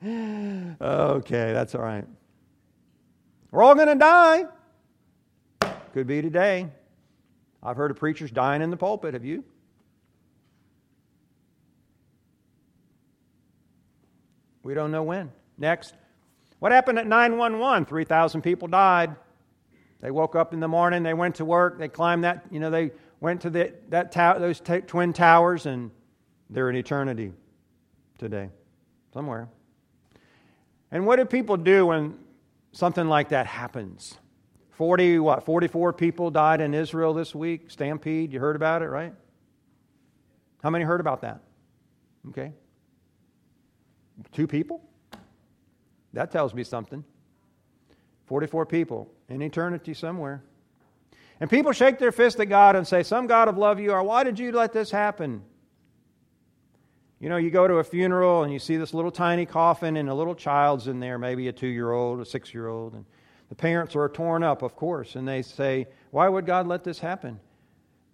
[0.00, 2.04] okay, that's all right.
[3.50, 4.44] We're all going to die.
[5.94, 6.68] Could be today.
[7.60, 9.14] I've heard of preachers dying in the pulpit.
[9.14, 9.42] Have you?
[14.62, 15.32] We don't know when.
[15.58, 15.92] Next.
[16.60, 17.86] What happened at 911?
[17.86, 19.16] 3,000 people died.
[20.04, 22.68] They woke up in the morning, they went to work, they climbed that, you know,
[22.68, 22.90] they
[23.20, 25.90] went to the, that tower, those t- twin towers, and
[26.50, 27.32] they're in eternity
[28.18, 28.50] today,
[29.14, 29.48] somewhere.
[30.90, 32.18] And what do people do when
[32.72, 34.18] something like that happens?
[34.72, 38.30] 40, what, 44 people died in Israel this week, stampede.
[38.30, 39.14] You heard about it, right?
[40.62, 41.40] How many heard about that?
[42.28, 42.52] Okay.
[44.32, 44.82] Two people?
[46.12, 47.04] That tells me something.
[48.26, 50.42] 44 people in eternity somewhere.
[51.40, 54.02] And people shake their fist at God and say, Some God of love you, are.
[54.02, 55.42] why did you let this happen?
[57.20, 60.08] You know, you go to a funeral and you see this little tiny coffin and
[60.08, 62.94] a little child's in there, maybe a two year old, a six year old.
[62.94, 63.04] And
[63.48, 66.98] the parents are torn up, of course, and they say, Why would God let this
[66.98, 67.40] happen?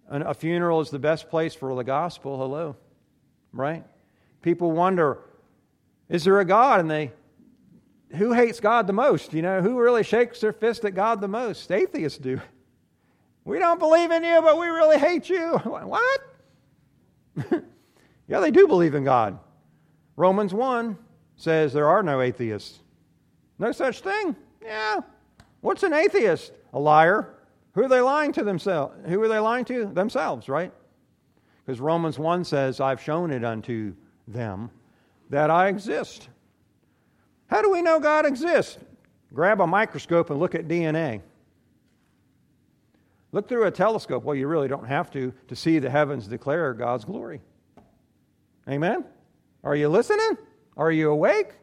[0.07, 2.37] And a funeral is the best place for the gospel.
[2.37, 2.75] Hello.
[3.53, 3.83] Right?
[4.41, 5.19] People wonder,
[6.09, 6.79] Is there a God?
[6.79, 7.11] And they
[8.15, 9.33] who hates God the most?
[9.33, 11.71] You know, who really shakes their fist at God the most?
[11.71, 12.39] Atheists do.
[13.45, 15.57] We don't believe in you, but we really hate you.
[15.63, 16.21] What?
[18.27, 19.39] yeah, they do believe in God.
[20.17, 20.97] Romans 1
[21.37, 22.79] says there are no atheists.
[23.57, 24.35] No such thing.
[24.61, 24.99] Yeah.
[25.61, 26.51] What's an atheist?
[26.73, 27.35] A liar.
[27.73, 28.93] Who are they lying to themselves?
[29.07, 29.85] Who are they lying to?
[29.85, 30.73] Themselves, right?
[31.65, 33.93] Because Romans 1 says, I've shown it unto
[34.27, 34.69] them
[35.29, 36.27] that I exist.
[37.51, 38.77] How do we know God exists?
[39.33, 41.21] Grab a microscope and look at DNA.
[43.33, 44.23] Look through a telescope.
[44.23, 47.41] Well, you really don't have to to see the heavens declare God's glory.
[48.67, 49.05] Amen?
[49.63, 50.37] Are you listening?
[50.77, 51.53] Are you awake?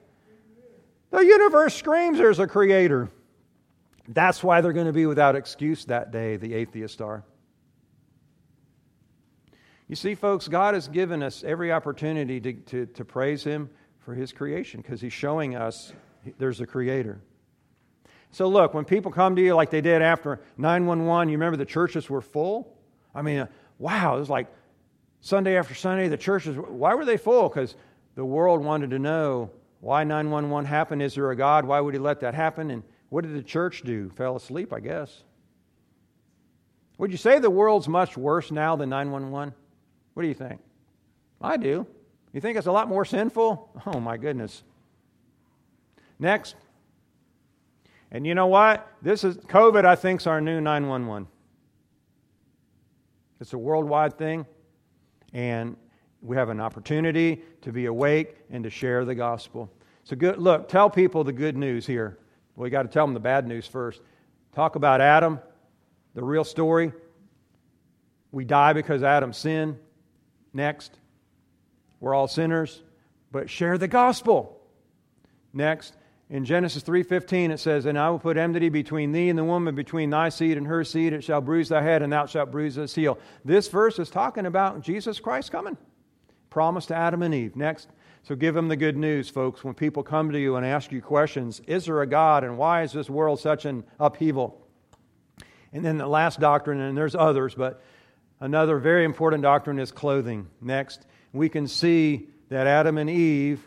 [1.11, 3.09] The universe screams there's a creator.
[4.09, 7.25] That's why they're going to be without excuse that day, the atheists are.
[9.89, 13.71] You see, folks, God has given us every opportunity to, to, to praise Him,
[14.09, 15.93] for his creation because he's showing us
[16.39, 17.21] there's a creator.
[18.31, 21.67] So, look, when people come to you like they did after 911, you remember the
[21.67, 22.75] churches were full?
[23.15, 23.47] I mean, uh,
[23.79, 24.47] wow, it was like
[25.21, 27.51] Sunday after Sunday, the churches, why were they full?
[27.51, 27.77] Because
[28.15, 29.51] the world wanted to know
[29.81, 31.03] why 911 happened.
[31.03, 31.67] Is there a God?
[31.67, 32.71] Why would he let that happen?
[32.71, 34.09] And what did the church do?
[34.17, 35.23] Fell asleep, I guess.
[36.97, 39.53] Would you say the world's much worse now than 911?
[40.15, 40.63] What do you think?
[41.43, 41.87] I do.
[42.39, 43.83] You think it's a lot more sinful?
[43.85, 44.63] Oh, my goodness.
[46.21, 46.55] Next.
[48.13, 48.87] And you know what?
[49.03, 51.27] This is COVID, I think, is our new 911.
[53.41, 54.47] It's a worldwide thing,
[55.33, 55.77] and
[56.23, 59.69] we have an opportunity to be awake and to share the gospel.
[60.05, 62.21] So, good, look, tell people the good news here.
[62.55, 64.01] We got to tell them the bad news first.
[64.55, 65.41] Talk about Adam,
[66.15, 66.93] the real story.
[68.31, 69.77] We die because Adam sinned.
[70.53, 71.01] Next,
[72.01, 72.83] we're all sinners,
[73.31, 74.61] but share the gospel.
[75.53, 75.97] Next,
[76.31, 79.75] in Genesis 3:15 it says, "And I will put enmity between thee and the woman,
[79.75, 82.75] between thy seed and her seed; it shall bruise thy head, and thou shalt bruise
[82.75, 85.79] his heel." This verse is talking about Jesus Christ coming.
[86.51, 87.57] Promised to Adam and Eve.
[87.57, 87.89] Next.
[88.23, 89.65] So give them the good news, folks.
[89.65, 92.83] When people come to you and ask you questions, is there a God and why
[92.83, 94.61] is this world such an upheaval?
[95.73, 97.81] And then the last doctrine, and there's others, but
[98.41, 100.49] another very important doctrine is clothing.
[100.61, 103.61] Next, we can see that Adam and Eve,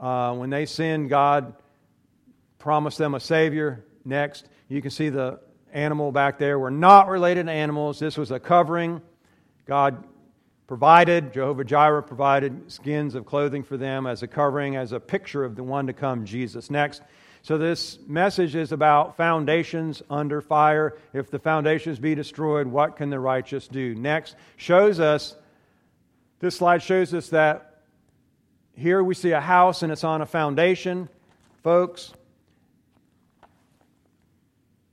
[0.00, 1.54] uh, when they sinned, God
[2.58, 3.84] promised them a Savior.
[4.04, 5.40] Next, you can see the
[5.72, 6.58] animal back there.
[6.58, 7.98] We're not related to animals.
[7.98, 9.02] This was a covering.
[9.66, 10.04] God
[10.66, 15.44] provided, Jehovah Jireh provided skins of clothing for them as a covering, as a picture
[15.44, 16.70] of the one to come, Jesus.
[16.70, 17.02] Next,
[17.42, 20.96] so this message is about foundations under fire.
[21.12, 23.94] If the foundations be destroyed, what can the righteous do?
[23.94, 25.36] Next, shows us,
[26.42, 27.82] this slide shows us that
[28.74, 31.08] here we see a house and it's on a foundation.
[31.62, 32.12] Folks,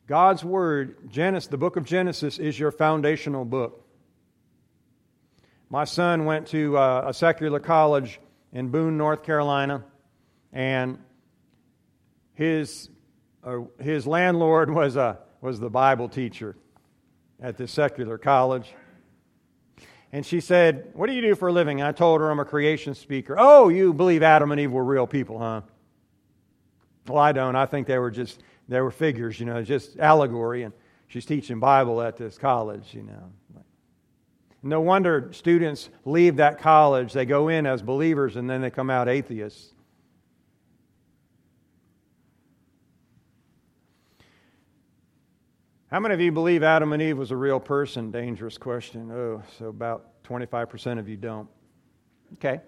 [0.05, 3.83] God's Word, Genesis, the book of Genesis, is your foundational book.
[5.71, 8.19] My son went to uh, a secular college
[8.53, 9.83] in Boone, North Carolina,
[10.53, 10.99] and
[12.35, 12.89] his,
[13.43, 16.55] uh, his landlord was, a, was the Bible teacher
[17.41, 18.71] at this secular college.
[20.11, 21.81] And she said, What do you do for a living?
[21.81, 23.35] And I told her I'm a creation speaker.
[23.37, 25.61] Oh, you believe Adam and Eve were real people, huh?
[27.07, 27.55] Well, I don't.
[27.55, 30.63] I think they were just, they were figures, you know, just allegory.
[30.63, 30.73] And
[31.07, 33.31] she's teaching Bible at this college, you know.
[34.61, 37.13] No wonder students leave that college.
[37.13, 39.73] They go in as believers and then they come out atheists.
[45.91, 48.11] How many of you believe Adam and Eve was a real person?
[48.11, 49.11] Dangerous question.
[49.11, 51.49] Oh, so about 25% of you don't.
[52.33, 52.61] Okay.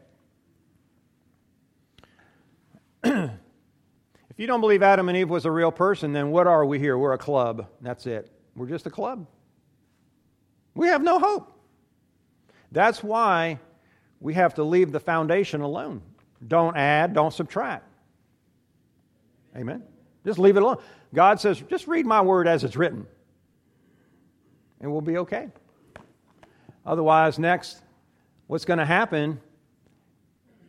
[4.32, 6.80] If you don't believe Adam and Eve was a real person, then what are we
[6.80, 6.97] here?
[6.97, 7.67] We're a club.
[7.82, 8.32] That's it.
[8.55, 9.28] We're just a club.
[10.74, 11.51] We have no hope.
[12.72, 13.59] That's why
[14.22, 16.01] we have to leave the foundation alone.
[16.47, 17.86] Don't add, don't subtract.
[19.53, 19.84] Amen.
[20.26, 20.78] Just leave it alone.
[21.13, 23.05] God says, just read my word as it's written,
[24.80, 25.49] and we'll be okay.
[26.86, 27.82] Otherwise, next,
[28.47, 29.39] what's going to happen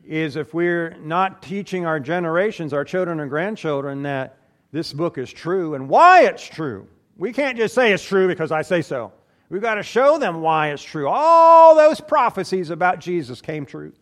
[0.05, 4.37] is if we're not teaching our generations, our children and grandchildren, that
[4.73, 6.89] this book is true and why it's true.
[7.17, 9.13] We can't just say it's true because I say so.
[9.49, 11.07] We've got to show them why it's true.
[11.09, 13.93] All those prophecies about Jesus came true.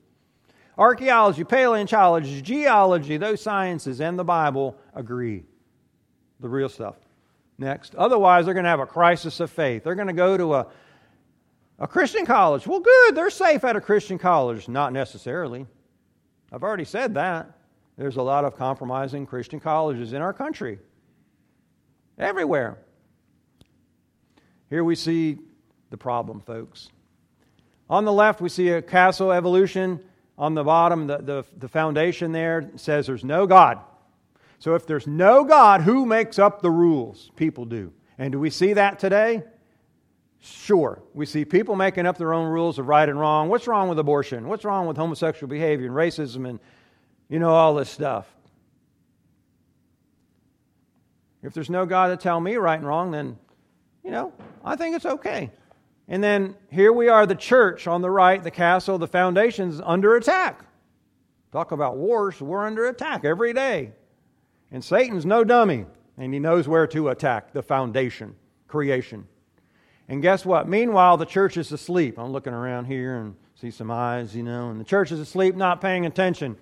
[0.79, 5.45] Archaeology, paleontology, geology, those sciences and the Bible agree.
[6.41, 6.97] The real stuff.
[7.59, 7.95] Next.
[7.95, 9.85] Otherwise, they're going to have a crisis of faith.
[9.85, 10.67] They're going to go to a,
[11.79, 12.67] a Christian college.
[12.67, 14.69] Well, good, they're safe at a Christian college.
[14.69, 15.67] Not necessarily.
[16.53, 17.51] I've already said that.
[17.97, 20.79] There's a lot of compromising Christian colleges in our country,
[22.19, 22.79] everywhere.
[24.71, 25.39] Here we see
[25.91, 26.89] the problem, folks.
[27.91, 30.01] On the left, we see a castle evolution.
[30.39, 33.81] On the bottom, the, the, the foundation there says there's no God.
[34.61, 37.31] So if there's no God, who makes up the rules?
[37.35, 37.93] People do.
[38.19, 39.43] And do we see that today?
[40.39, 41.03] Sure.
[41.15, 43.49] We see people making up their own rules of right and wrong.
[43.49, 44.49] What's wrong with abortion?
[44.49, 46.61] What's wrong with homosexual behavior and racism and,
[47.31, 48.27] you know, all this stuff?
[51.43, 53.39] If there's no God to tell me right and wrong, then,
[54.05, 54.31] you know,
[54.63, 55.51] I think it's okay.
[56.07, 60.17] And then here we are, the church on the right, the castle, the foundation's under
[60.17, 60.67] attack.
[61.51, 63.93] Talk about wars, we're under attack every day.
[64.73, 68.37] And Satan's no dummy, and he knows where to attack the foundation,
[68.69, 69.27] creation.
[70.09, 70.69] And guess what?
[70.69, 72.19] Meanwhile, the church is asleep.
[72.19, 75.57] I'm looking around here and see some eyes, you know, and the church is asleep,
[75.57, 76.57] not paying attention.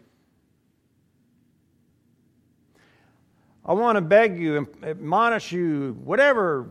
[3.65, 6.71] I want to beg you, and admonish you, whatever.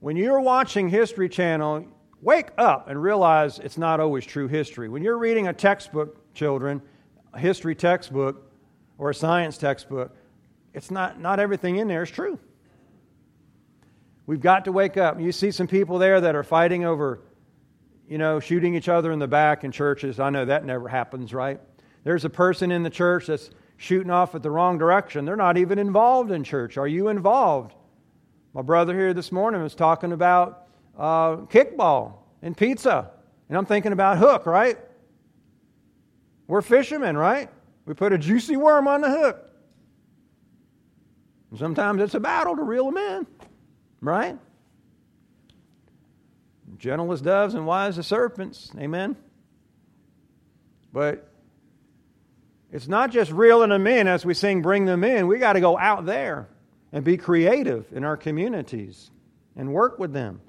[0.00, 1.86] When you're watching History Channel,
[2.22, 4.88] wake up and realize it's not always true history.
[4.88, 6.80] When you're reading a textbook, children,
[7.34, 8.43] a history textbook
[8.98, 10.14] or a science textbook,
[10.72, 12.38] it's not, not everything in there is true.
[14.26, 15.20] We've got to wake up.
[15.20, 17.20] You see some people there that are fighting over,
[18.08, 20.18] you know, shooting each other in the back in churches.
[20.18, 21.60] I know that never happens, right?
[22.04, 25.24] There's a person in the church that's shooting off at the wrong direction.
[25.24, 26.76] They're not even involved in church.
[26.76, 27.74] Are you involved?
[28.54, 30.68] My brother here this morning was talking about
[30.98, 33.10] uh, kickball and pizza.
[33.48, 34.78] And I'm thinking about hook, right?
[36.46, 37.50] We're fishermen, right?
[37.86, 39.50] We put a juicy worm on the hook.
[41.50, 43.26] And sometimes it's a battle to reel them in,
[44.00, 44.38] right?
[46.78, 48.72] Gentle as doves and wise as serpents.
[48.78, 49.16] Amen.
[50.92, 51.28] But
[52.72, 55.28] it's not just reeling them in as we sing Bring Them In.
[55.28, 56.48] We got to go out there
[56.92, 59.10] and be creative in our communities
[59.56, 60.40] and work with them.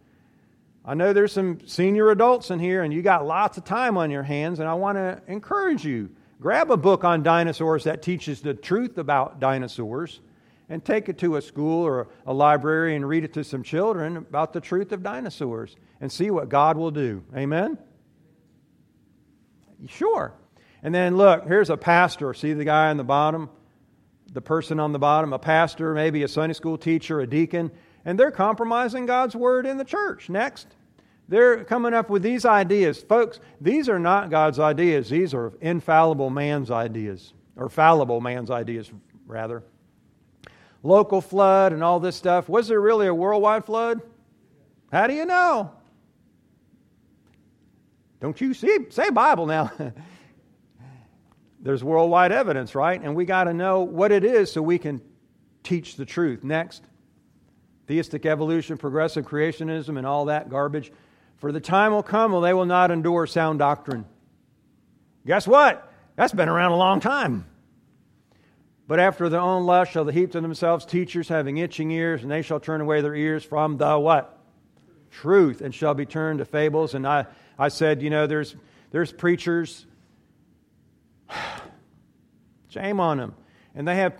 [0.83, 4.11] I know there's some senior adults in here and you got lots of time on
[4.11, 6.09] your hands, and I want to encourage you.
[6.39, 10.19] Grab a book on dinosaurs that teaches the truth about dinosaurs
[10.69, 14.17] and take it to a school or a library and read it to some children
[14.17, 17.23] about the truth of dinosaurs and see what God will do.
[17.35, 17.77] Amen?
[19.87, 20.33] Sure.
[20.83, 22.33] And then look, here's a pastor.
[22.33, 23.49] See the guy on the bottom?
[24.33, 27.71] The person on the bottom, a pastor, maybe a Sunday school teacher, a deacon,
[28.03, 30.29] and they're compromising God's word in the church.
[30.29, 30.67] Next.
[31.27, 33.01] They're coming up with these ideas.
[33.01, 35.09] Folks, these are not God's ideas.
[35.09, 38.91] These are infallible man's ideas, or fallible man's ideas,
[39.25, 39.63] rather.
[40.83, 42.47] Local flood and all this stuff.
[42.47, 44.01] Was there really a worldwide flood?
[44.91, 45.71] How do you know?
[48.19, 48.77] Don't you see?
[48.89, 49.71] Say Bible now.
[51.59, 53.01] There's worldwide evidence, right?
[53.01, 55.01] And we got to know what it is so we can
[55.63, 56.43] teach the truth.
[56.43, 56.83] Next,
[57.87, 60.91] theistic evolution, progressive creationism, and all that garbage.
[61.45, 64.05] For the time will come when they will not endure sound doctrine.
[65.27, 65.93] Guess what?
[66.15, 67.45] That's been around a long time.
[68.87, 72.31] But after their own lust shall they heap to themselves teachers having itching ears, and
[72.31, 74.39] they shall turn away their ears from the what?
[75.11, 76.95] Truth, and shall be turned to fables.
[76.95, 77.27] And I,
[77.59, 78.55] I said, you know, there's,
[78.89, 79.85] there's preachers
[82.69, 83.35] Shame on them.
[83.75, 84.19] And they have,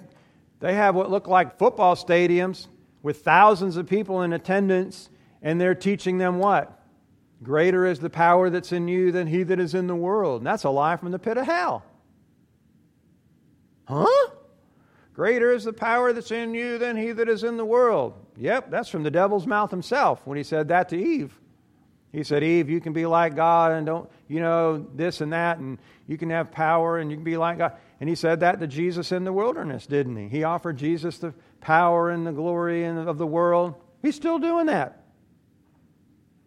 [0.59, 2.67] they have what look like football stadiums
[3.01, 5.09] with thousands of people in attendance,
[5.41, 6.74] and they're teaching them what?
[7.45, 10.41] Greater is the power that's in you than he that is in the world.
[10.41, 11.85] And that's a lie from the pit of hell.
[13.87, 14.31] Huh?
[15.13, 18.13] Greater is the power that's in you than he that is in the world.
[18.35, 21.39] Yep, that's from the devil's mouth himself when he said that to Eve.
[22.11, 25.59] He said, Eve, you can be like God and don't, you know, this and that,
[25.59, 25.77] and
[26.07, 27.73] you can have power and you can be like God.
[27.99, 30.27] And he said that to Jesus in the wilderness, didn't he?
[30.29, 33.75] He offered Jesus the power and the glory of the world.
[34.01, 35.04] He's still doing that.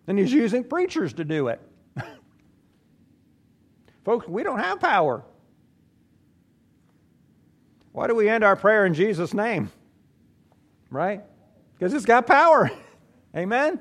[0.09, 1.61] And he's using preachers to do it.
[4.05, 5.23] Folks, we don't have power.
[7.93, 9.71] Why do we end our prayer in Jesus' name?
[10.91, 11.23] Right?
[11.75, 12.71] Because it's got power.
[13.37, 13.81] Amen?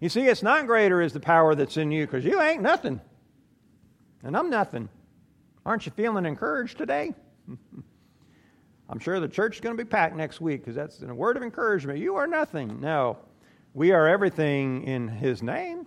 [0.00, 3.00] You see, it's not greater is the power that's in you because you ain't nothing.
[4.24, 4.88] And I'm nothing.
[5.64, 7.14] Aren't you feeling encouraged today?
[8.88, 11.36] I'm sure the church is going to be packed next week because that's a word
[11.36, 12.00] of encouragement.
[12.00, 12.80] You are nothing.
[12.80, 13.18] No,
[13.74, 15.86] we are everything in His name,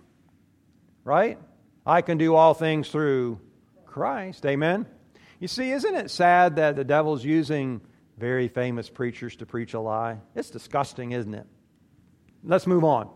[1.04, 1.38] right?
[1.84, 3.40] I can do all things through
[3.86, 4.44] Christ.
[4.46, 4.86] Amen.
[5.40, 7.80] You see, isn't it sad that the devil's using
[8.18, 10.18] very famous preachers to preach a lie?
[10.34, 11.46] It's disgusting, isn't it?
[12.44, 13.08] Let's move on.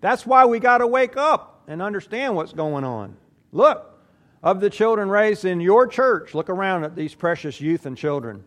[0.00, 3.16] That's why we got to wake up and understand what's going on.
[3.52, 3.98] Look,
[4.42, 8.44] of the children raised in your church, look around at these precious youth and children.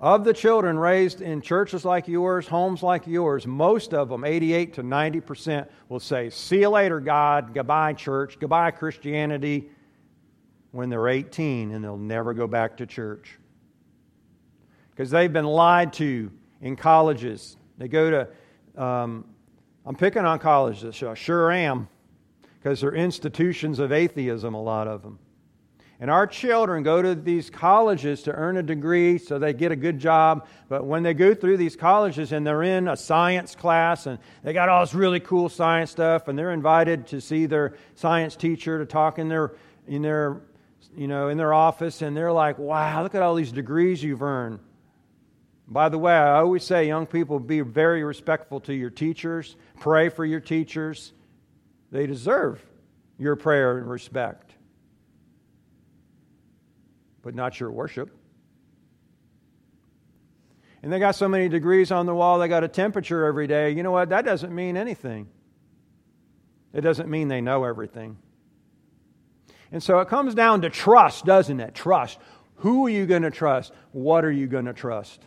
[0.00, 4.74] Of the children raised in churches like yours, homes like yours, most of them, 88
[4.74, 9.68] to 90%, will say, See you later, God, goodbye, church, goodbye, Christianity,
[10.70, 13.38] when they're 18 and they'll never go back to church.
[14.90, 16.30] Because they've been lied to
[16.60, 17.56] in colleges.
[17.78, 19.24] They go to um,
[19.84, 21.88] I'm picking on colleges, I sure am,
[22.58, 25.18] because they're institutions of atheism, a lot of them.
[26.00, 29.76] And our children go to these colleges to earn a degree so they get a
[29.76, 30.46] good job.
[30.68, 34.52] But when they go through these colleges and they're in a science class and they
[34.52, 38.78] got all this really cool science stuff and they're invited to see their science teacher
[38.78, 39.54] to talk in their,
[39.88, 40.40] in their,
[40.96, 44.22] you know, in their office and they're like, wow, look at all these degrees you've
[44.22, 44.60] earned.
[45.66, 50.08] By the way, I always say, young people, be very respectful to your teachers, pray
[50.08, 51.12] for your teachers.
[51.90, 52.64] They deserve
[53.18, 54.47] your prayer and respect.
[57.22, 58.10] But not your worship.
[60.82, 63.70] And they got so many degrees on the wall, they got a temperature every day.
[63.70, 64.10] You know what?
[64.10, 65.28] That doesn't mean anything.
[66.72, 68.18] It doesn't mean they know everything.
[69.72, 71.74] And so it comes down to trust, doesn't it?
[71.74, 72.18] Trust.
[72.56, 73.72] Who are you going to trust?
[73.92, 75.22] What are you going to trust?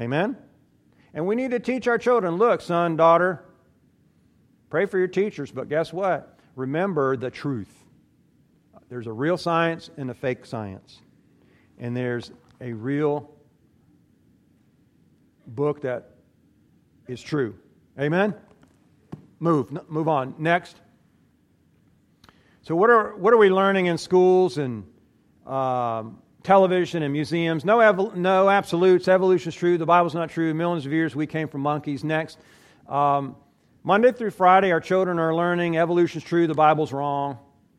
[0.00, 0.36] Amen?
[1.14, 3.44] And we need to teach our children look, son, daughter,
[4.70, 6.38] pray for your teachers, but guess what?
[6.56, 7.81] Remember the truth.
[8.92, 11.00] There's a real science and a fake science.
[11.78, 12.30] And there's
[12.60, 13.30] a real
[15.46, 16.10] book that
[17.08, 17.54] is true.
[17.98, 18.34] Amen?
[19.40, 20.34] Move, move on.
[20.36, 20.76] Next.
[22.60, 24.84] So, what are, what are we learning in schools and
[25.46, 27.64] um, television and museums?
[27.64, 29.08] No, ev- no absolutes.
[29.08, 29.78] Evolution's true.
[29.78, 30.52] The Bible's not true.
[30.52, 32.04] Millions of years we came from monkeys.
[32.04, 32.36] Next.
[32.86, 33.36] Um,
[33.84, 37.38] Monday through Friday, our children are learning evolution's true, the Bible's wrong.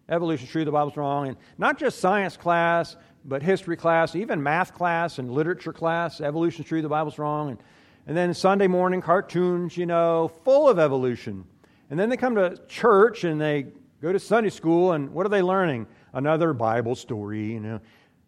[0.09, 1.27] Evolution's true, the Bible's wrong.
[1.27, 2.95] And not just science class,
[3.25, 6.19] but history class, even math class and literature class.
[6.21, 7.51] Evolution's true, the Bible's wrong.
[7.51, 7.59] And,
[8.07, 11.45] and then Sunday morning cartoons, you know, full of evolution.
[11.89, 13.67] And then they come to church and they
[14.01, 15.87] go to Sunday school, and what are they learning?
[16.11, 17.79] Another Bible story, you know.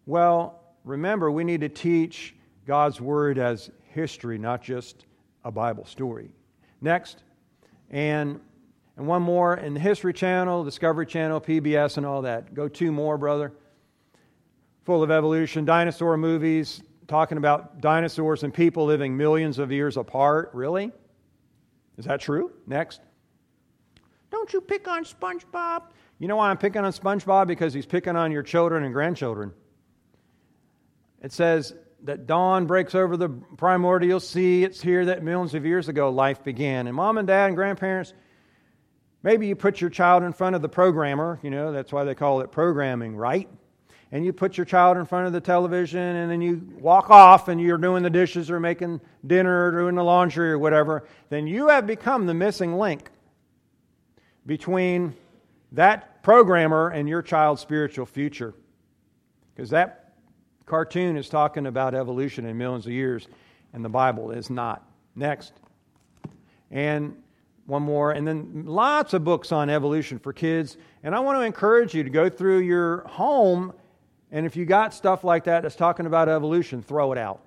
[0.06, 2.34] Well, remember, we need to teach
[2.66, 5.04] God's Word as history, not just
[5.44, 6.30] a Bible story.
[6.80, 7.22] Next,
[7.90, 8.40] and,
[8.96, 12.54] and one more in the History Channel, Discovery Channel, PBS, and all that.
[12.54, 13.52] Go two more, brother.
[14.84, 20.50] Full of evolution, dinosaur movies, talking about dinosaurs and people living millions of years apart.
[20.54, 20.92] Really?
[21.98, 22.52] Is that true?
[22.66, 23.00] Next.
[24.30, 25.82] Don't you pick on SpongeBob?
[26.18, 27.46] You know why I'm picking on SpongeBob?
[27.46, 29.52] Because he's picking on your children and grandchildren.
[31.22, 31.74] It says
[32.04, 34.64] that dawn breaks over the primordial sea.
[34.64, 36.86] It's here that millions of years ago life began.
[36.86, 38.14] And mom and dad and grandparents,
[39.22, 42.14] maybe you put your child in front of the programmer, you know, that's why they
[42.14, 43.48] call it programming, right?
[44.12, 47.48] And you put your child in front of the television and then you walk off
[47.48, 51.46] and you're doing the dishes or making dinner or doing the laundry or whatever, then
[51.46, 53.10] you have become the missing link
[54.46, 55.14] between
[55.72, 58.54] that programmer and your child's spiritual future.
[59.54, 60.14] Because that
[60.66, 63.26] cartoon is talking about evolution in millions of years,
[63.72, 64.88] and the Bible is not.
[65.14, 65.52] Next.
[66.70, 67.16] And
[67.66, 70.76] one more, and then lots of books on evolution for kids.
[71.02, 73.72] And I want to encourage you to go through your home,
[74.30, 77.40] and if you got stuff like that that's talking about evolution, throw it out.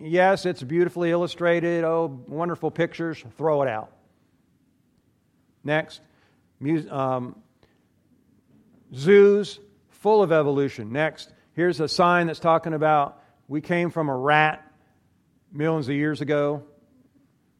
[0.00, 3.92] Yes, it's beautifully illustrated, oh, wonderful pictures, throw it out.
[5.62, 6.00] Next,
[6.90, 7.36] um,
[8.94, 9.60] zoos
[9.90, 10.90] full of evolution.
[10.90, 14.66] Next, here's a sign that's talking about we came from a rat
[15.52, 16.62] millions of years ago.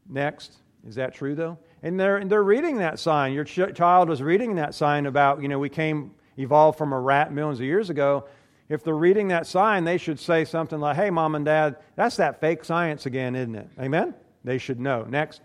[0.09, 0.55] Next,
[0.87, 1.59] is that true though?
[1.83, 3.33] And they're, and they're reading that sign.
[3.33, 7.01] Your ch- child is reading that sign about, you know, we came, evolved from a
[7.01, 8.27] rat millions of years ago.
[8.69, 12.17] If they're reading that sign, they should say something like, hey, mom and dad, that's
[12.17, 13.69] that fake science again, isn't it?
[13.79, 14.15] Amen?
[14.43, 15.05] They should know.
[15.05, 15.43] Next.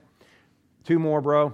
[0.86, 1.54] Two more, bro.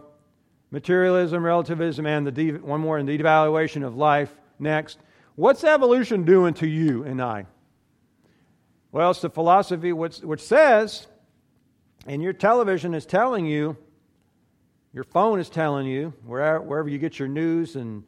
[0.71, 4.31] Materialism, relativism, and the de- one more in the devaluation of life.
[4.59, 4.99] Next.
[5.35, 7.45] What's evolution doing to you and I?
[8.91, 11.07] Well, it's the philosophy which, which says,
[12.05, 13.77] and your television is telling you,
[14.93, 18.03] your phone is telling you, wherever, wherever you get your news and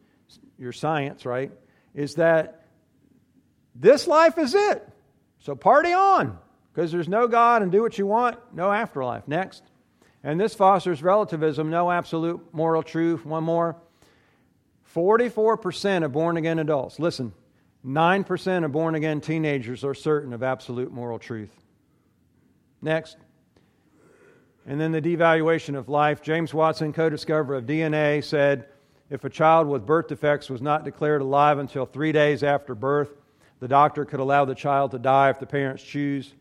[0.57, 1.51] your science, right,
[1.93, 2.65] is that
[3.75, 4.87] this life is it.
[5.39, 6.37] So party on,
[6.73, 9.27] because there's no God and do what you want, no afterlife.
[9.27, 9.63] Next.
[10.23, 13.25] And this fosters relativism, no absolute moral truth.
[13.25, 13.75] One more.
[14.95, 17.33] 44% of born again adults, listen,
[17.85, 21.51] 9% of born again teenagers are certain of absolute moral truth.
[22.81, 23.17] Next.
[24.67, 26.21] And then the devaluation of life.
[26.21, 28.67] James Watson, co discoverer of DNA, said
[29.09, 33.15] if a child with birth defects was not declared alive until three days after birth,
[33.61, 36.33] the doctor could allow the child to die if the parents choose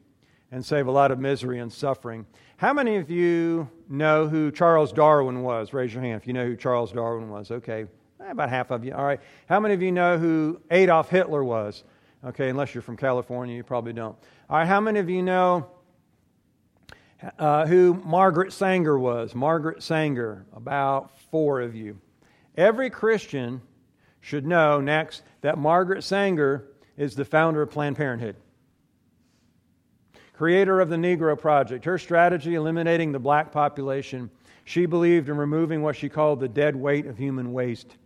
[0.51, 2.27] and save a lot of misery and suffering.
[2.57, 5.73] How many of you know who Charles Darwin was?
[5.73, 7.53] Raise your hand if you know who Charles Darwin was.
[7.53, 7.87] Okay,
[8.21, 8.93] eh, about half of you.
[8.93, 9.21] All right.
[9.49, 11.85] How many of you know who Adolf Hitler was?
[12.25, 14.17] Okay, unless you're from California, you probably don't.
[14.51, 15.69] All right, how many of you know
[17.39, 19.35] uh, who Margaret Sanger was?
[19.35, 21.99] Margaret Sanger, about four of you.
[22.57, 23.61] Every Christian
[24.21, 28.37] should know next that Margaret Sanger is the founder of Planned Parenthood
[30.37, 31.85] creator of the Negro Project.
[31.85, 34.31] Her strategy, eliminating the black population,
[34.65, 37.97] she believed in removing what she called the dead weight of human waste.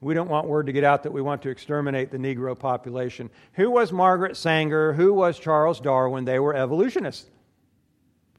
[0.00, 3.30] We don't want word to get out that we want to exterminate the Negro population.
[3.54, 4.92] Who was Margaret Sanger?
[4.92, 6.26] Who was Charles Darwin?
[6.26, 7.30] They were evolutionists.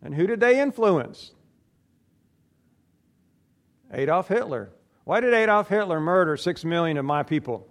[0.03, 1.31] And who did they influence?
[3.93, 4.69] Adolf Hitler.
[5.05, 7.67] Why did Adolf Hitler murder six million of my people?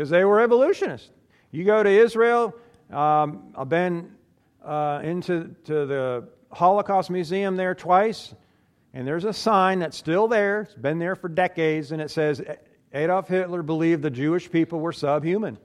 [0.00, 1.10] because they were evolutionists.
[1.50, 2.54] You go to Israel,
[2.90, 4.12] um, I've been
[4.64, 8.34] uh, into to the Holocaust Museum there twice,
[8.94, 10.62] and there's a sign that's still there.
[10.62, 12.42] It's been there for decades, and it says
[12.94, 15.58] Adolf Hitler believed the Jewish people were subhuman.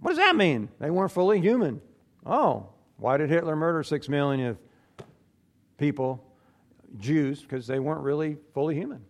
[0.00, 0.68] What does that mean?
[0.80, 1.80] They weren't fully human.
[2.24, 4.58] Oh, why did Hitler murder six million of
[5.78, 6.24] people,
[6.98, 7.40] Jews?
[7.40, 9.04] Because they weren't really fully human.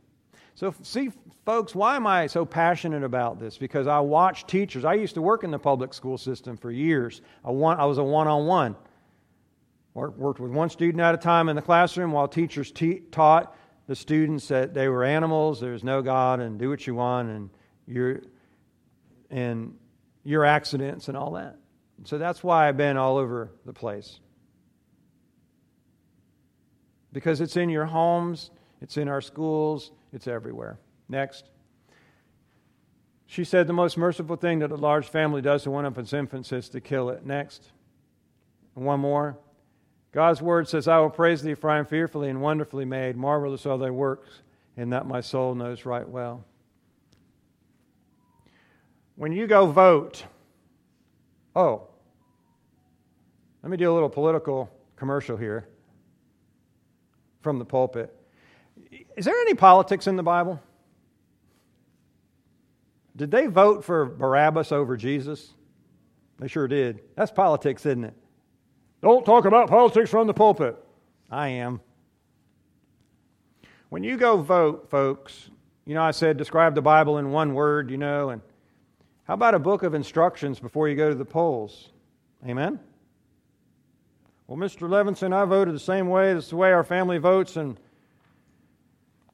[0.54, 1.10] So, see,
[1.46, 3.56] folks, why am I so passionate about this?
[3.56, 4.84] Because I watch teachers.
[4.84, 7.22] I used to work in the public school system for years.
[7.44, 8.76] I, want, I was a one on one.
[9.94, 13.56] Worked with one student at a time in the classroom while teachers te- taught
[13.86, 17.50] the students that they were animals, there's no God, and do what you want, and
[17.88, 18.20] your,
[19.30, 19.76] and
[20.22, 21.56] your accidents and all that.
[22.04, 24.20] So that's why I've been all over the place.
[27.12, 30.78] Because it's in your homes, it's in our schools, it's everywhere.
[31.08, 31.50] Next.
[33.26, 36.12] She said the most merciful thing that a large family does to one of its
[36.12, 37.24] infants is to kill it.
[37.24, 37.70] Next.
[38.74, 39.38] And one more.
[40.12, 43.16] God's word says, I will praise thee, for I am fearfully and wonderfully made.
[43.16, 44.42] Marvelous are thy works,
[44.76, 46.44] and that my soul knows right well.
[49.14, 50.24] When you go vote,
[51.54, 51.88] oh,
[53.62, 55.68] let me do a little political commercial here
[57.42, 58.14] from the pulpit.
[59.16, 60.60] Is there any politics in the Bible?
[63.16, 65.52] Did they vote for Barabbas over Jesus?
[66.38, 67.00] They sure did.
[67.16, 68.14] That's politics, isn't it?
[69.02, 70.76] Don't talk about politics from the pulpit.
[71.30, 71.80] I am.
[73.90, 75.50] When you go vote, folks,
[75.84, 78.40] you know, I said describe the Bible in one word, you know, and
[79.30, 81.90] how about a book of instructions before you go to the polls?
[82.48, 82.80] Amen?
[84.48, 84.88] Well, Mr.
[84.88, 86.34] Levinson, I voted the same way.
[86.34, 87.78] This is the way our family votes, and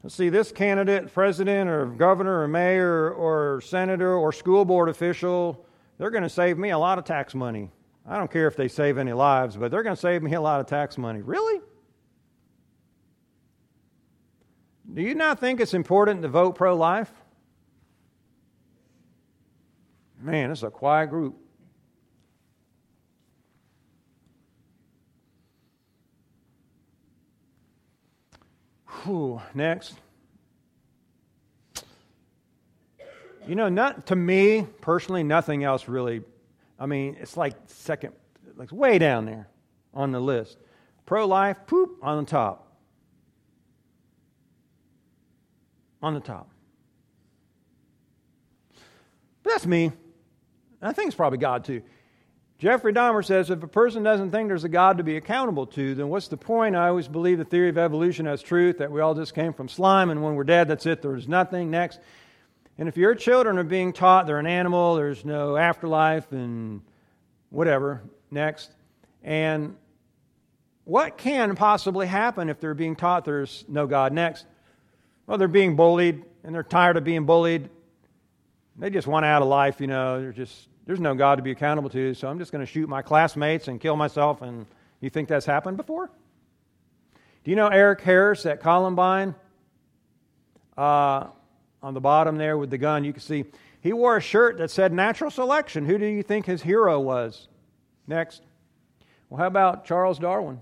[0.02, 5.64] Let's see, this candidate, president or governor or mayor or senator or school board official,
[5.96, 7.70] they're going to save me a lot of tax money.
[8.06, 10.40] I don't care if they save any lives, but they're going to save me a
[10.42, 11.22] lot of tax money.
[11.22, 11.62] Really?
[14.92, 17.10] Do you not think it's important to vote pro life?
[20.26, 21.36] Man, it's a quiet group.
[29.04, 29.94] Whew, next.
[33.46, 36.24] You know, not to me personally, nothing else really.
[36.76, 38.12] I mean, it's like second,
[38.56, 39.48] like way down there
[39.94, 40.58] on the list.
[41.04, 42.76] Pro life, poop on the top.
[46.02, 46.50] On the top.
[49.44, 49.92] But that's me.
[50.86, 51.82] I think it's probably God too.
[52.58, 55.94] Jeffrey Dahmer says if a person doesn't think there's a God to be accountable to,
[55.94, 56.74] then what's the point?
[56.74, 59.68] I always believe the theory of evolution has truth, that we all just came from
[59.68, 61.70] slime, and when we're dead, that's it, there's nothing.
[61.70, 62.00] Next.
[62.78, 66.80] And if your children are being taught they're an animal, there's no afterlife, and
[67.50, 68.70] whatever, next.
[69.22, 69.76] And
[70.84, 74.12] what can possibly happen if they're being taught there's no God?
[74.12, 74.46] Next.
[75.26, 77.68] Well, they're being bullied, and they're tired of being bullied.
[78.78, 81.50] They just want out of life, you know, they're just there's no God to be
[81.50, 84.40] accountable to, so I'm just going to shoot my classmates and kill myself.
[84.40, 84.66] And
[85.00, 86.10] you think that's happened before?
[87.44, 89.34] Do you know Eric Harris at Columbine?
[90.76, 91.26] Uh,
[91.82, 93.44] on the bottom there with the gun, you can see
[93.80, 95.84] he wore a shirt that said natural selection.
[95.84, 97.48] Who do you think his hero was?
[98.06, 98.42] Next.
[99.28, 100.60] Well, how about Charles Darwin?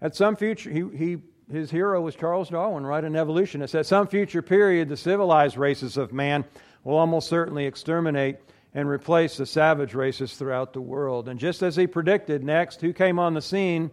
[0.00, 1.18] At some future, he, he,
[1.50, 3.74] his hero was Charles Darwin, right An evolutionist.
[3.74, 6.44] At some future period, the civilized races of man
[6.84, 8.36] will almost certainly exterminate
[8.74, 11.28] and replace the savage races throughout the world.
[11.28, 13.90] And just as he predicted, next, who came on the scene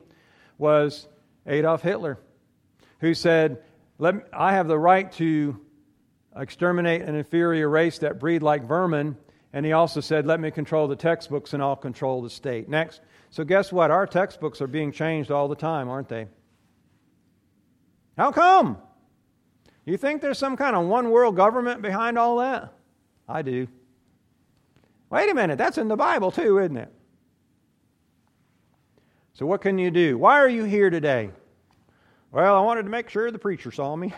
[0.57, 1.07] was
[1.47, 2.19] Adolf Hitler,
[2.99, 3.63] who said,
[3.97, 5.59] Let me, I have the right to
[6.35, 9.17] exterminate an inferior race that breed like vermin.
[9.53, 12.67] And he also said, Let me control the textbooks and I'll control the state.
[12.67, 13.01] Next.
[13.29, 13.91] So, guess what?
[13.91, 16.27] Our textbooks are being changed all the time, aren't they?
[18.17, 18.77] How come?
[19.85, 22.73] You think there's some kind of one world government behind all that?
[23.27, 23.67] I do.
[25.09, 26.91] Wait a minute, that's in the Bible too, isn't it?
[29.33, 30.17] So, what can you do?
[30.17, 31.29] Why are you here today?
[32.31, 34.13] Well, I wanted to make sure the preacher saw me.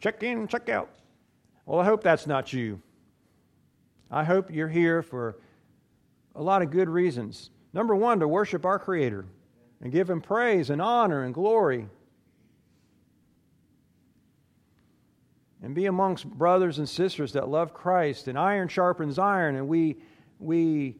[0.00, 0.90] Check in, check out.
[1.64, 2.80] Well, I hope that's not you.
[4.10, 5.38] I hope you're here for
[6.34, 7.50] a lot of good reasons.
[7.72, 9.24] Number one, to worship our Creator
[9.80, 11.88] and give Him praise and honor and glory.
[15.62, 18.28] And be amongst brothers and sisters that love Christ.
[18.28, 19.96] And iron sharpens iron, and we,
[20.38, 20.96] we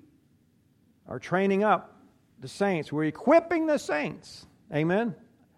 [1.09, 1.97] are training up
[2.41, 2.93] the saints.
[2.93, 4.47] We're equipping the saints.
[4.73, 5.15] Amen.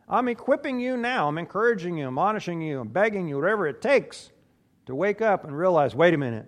[0.08, 1.28] I'm equipping you now.
[1.28, 4.30] I'm encouraging you, admonishing you, I'm begging you, whatever it takes.
[4.86, 6.46] to wake up and realize wait a minute,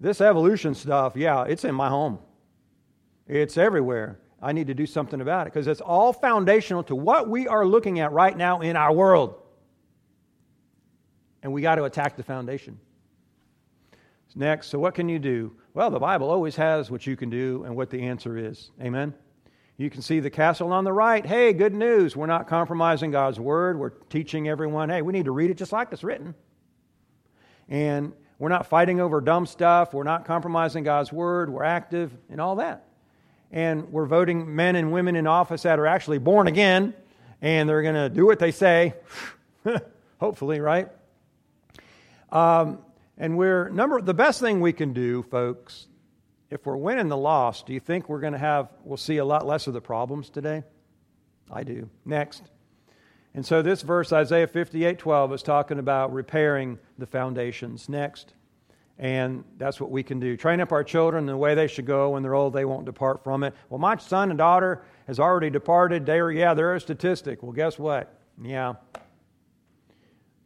[0.00, 2.18] this evolution stuff, yeah, it's in my home,
[3.26, 4.18] it's everywhere.
[4.40, 7.66] I need to do something about it because it's all foundational to what we are
[7.66, 9.34] looking at right now in our world.
[11.42, 12.78] And we got to attack the foundation.
[14.34, 15.52] Next, so what can you do?
[15.74, 18.70] Well, the Bible always has what you can do and what the answer is.
[18.80, 19.12] Amen?
[19.76, 21.26] You can see the castle on the right.
[21.26, 22.14] Hey, good news.
[22.14, 23.78] We're not compromising God's word.
[23.78, 26.36] We're teaching everyone, hey, we need to read it just like it's written.
[27.68, 29.92] And we're not fighting over dumb stuff.
[29.92, 31.50] We're not compromising God's word.
[31.50, 32.86] We're active and all that.
[33.50, 36.94] And we're voting men and women in office that are actually born again
[37.40, 38.94] and they're going to do what they say.
[40.20, 40.88] Hopefully, right?
[42.30, 42.78] Um,
[43.16, 45.86] and we're number the best thing we can do, folks,
[46.50, 49.24] if we're winning the loss, do you think we're going to have we'll see a
[49.24, 50.62] lot less of the problems today?
[51.50, 51.88] I do.
[52.04, 52.42] Next.
[53.34, 57.88] And so this verse, Isaiah 58 12, is talking about repairing the foundations.
[57.88, 58.32] Next.
[58.98, 60.36] And that's what we can do.
[60.36, 62.10] Train up our children the way they should go.
[62.10, 63.54] When they're old, they won't depart from it.
[63.68, 66.04] Well, my son and daughter has already departed.
[66.04, 67.42] They are, yeah, they're a statistic.
[67.42, 68.12] Well, guess what?
[68.42, 68.74] Yeah.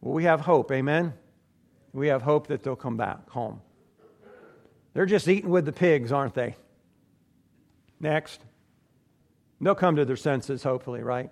[0.01, 0.71] Well, we have hope.
[0.71, 1.13] Amen?
[1.93, 3.61] We have hope that they'll come back home.
[4.93, 6.55] They're just eating with the pigs, aren't they?
[7.99, 8.41] Next.
[9.61, 11.29] They'll come to their senses, hopefully, right?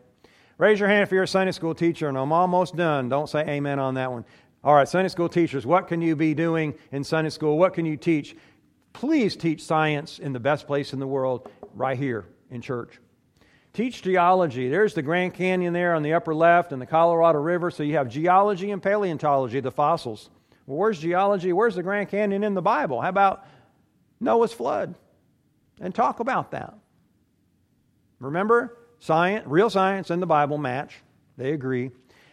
[0.57, 3.09] Raise your hand if you're a Sunday school teacher, and I'm almost done.
[3.09, 4.23] Don't say amen on that one.
[4.63, 7.57] All right, Sunday school teachers, what can you be doing in Sunday school?
[7.57, 8.35] What can you teach?
[8.93, 12.99] Please teach science in the best place in the world, right here in church.
[13.73, 14.69] Teach geology.
[14.69, 17.71] There's the Grand Canyon there on the upper left and the Colorado River.
[17.71, 20.29] So you have geology and paleontology, the fossils.
[20.71, 21.51] Well, where's geology?
[21.51, 23.01] Where's the Grand Canyon in the Bible?
[23.01, 23.45] How about
[24.21, 24.95] Noah's flood?
[25.81, 26.73] And talk about that.
[28.21, 30.95] Remember, science, real science and the Bible match.
[31.35, 31.91] They agree.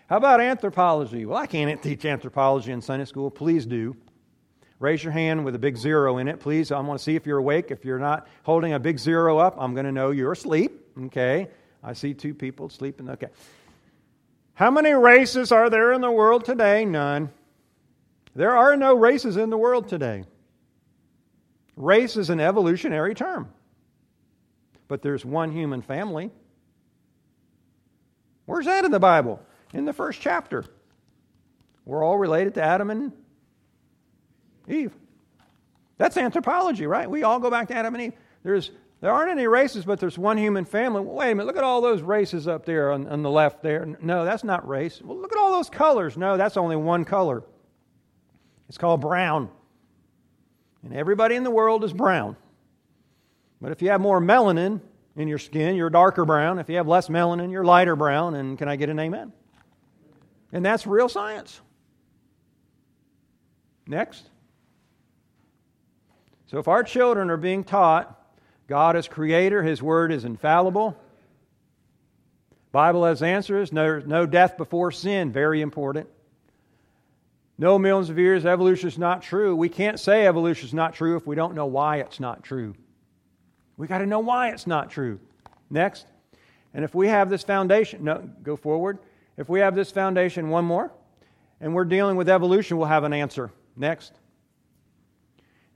[0.08, 1.26] How about anthropology?
[1.26, 3.28] Well, I can't teach anthropology in Sunday school.
[3.28, 3.96] Please do.
[4.78, 6.70] Raise your hand with a big zero in it, please.
[6.70, 7.72] I want to see if you're awake.
[7.72, 10.86] If you're not holding a big zero up, I'm going to know you're asleep.
[11.06, 11.48] Okay.
[11.82, 13.10] I see two people sleeping.
[13.10, 13.30] Okay.
[14.54, 16.84] How many races are there in the world today?
[16.84, 17.30] None.
[18.34, 20.24] There are no races in the world today.
[21.76, 23.50] Race is an evolutionary term.
[24.88, 26.30] But there's one human family.
[28.46, 29.40] Where's that in the Bible?
[29.72, 30.64] in the first chapter.
[31.84, 33.12] We're all related to Adam and
[34.68, 34.92] Eve.
[35.96, 37.10] That's anthropology, right?
[37.10, 38.12] We all go back to Adam and Eve.
[38.44, 38.70] There's,
[39.00, 41.00] there aren't any races, but there's one human family.
[41.00, 43.62] Well, wait a minute, look at all those races up there on, on the left
[43.62, 43.96] there.
[44.00, 45.00] No, that's not race.
[45.02, 46.16] Well, look at all those colors.
[46.16, 47.42] No, that's only one color.
[48.68, 49.50] It's called brown.
[50.82, 52.36] And everybody in the world is brown.
[53.60, 54.80] But if you have more melanin
[55.16, 56.58] in your skin, you're darker brown.
[56.58, 58.34] If you have less melanin, you're lighter brown.
[58.34, 59.32] And can I get an amen?
[60.52, 61.60] And that's real science.
[63.86, 64.28] Next.
[66.46, 68.14] So if our children are being taught
[68.68, 70.94] God is creator, his word is infallible,
[72.70, 76.06] Bible has answers, no, no death before sin, very important.
[77.58, 79.56] No millions of years, evolution is not true.
[79.56, 82.74] We can't say evolution is not true if we don't know why it's not true.
[83.76, 85.18] We got to know why it's not true.
[85.68, 86.06] Next.
[86.72, 88.98] And if we have this foundation, no, go forward.
[89.36, 90.92] If we have this foundation, one more,
[91.60, 93.50] and we're dealing with evolution, we'll have an answer.
[93.76, 94.12] Next.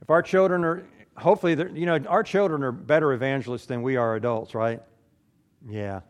[0.01, 0.83] If our children are,
[1.17, 4.81] hopefully, you know, our children are better evangelists than we are adults, right?
[5.69, 6.01] Yeah.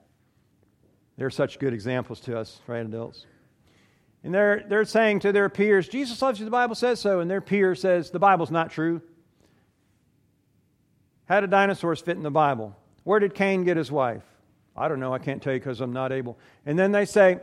[1.18, 3.26] They're such good examples to us, right, adults?
[4.24, 7.20] And they're, they're saying to their peers, Jesus loves you, the Bible says so.
[7.20, 9.02] And their peer says, the Bible's not true.
[11.26, 12.76] How did dinosaurs fit in the Bible?
[13.04, 14.24] Where did Cain get his wife?
[14.76, 15.14] I don't know.
[15.14, 16.38] I can't tell you because I'm not able.
[16.66, 17.40] And then they say,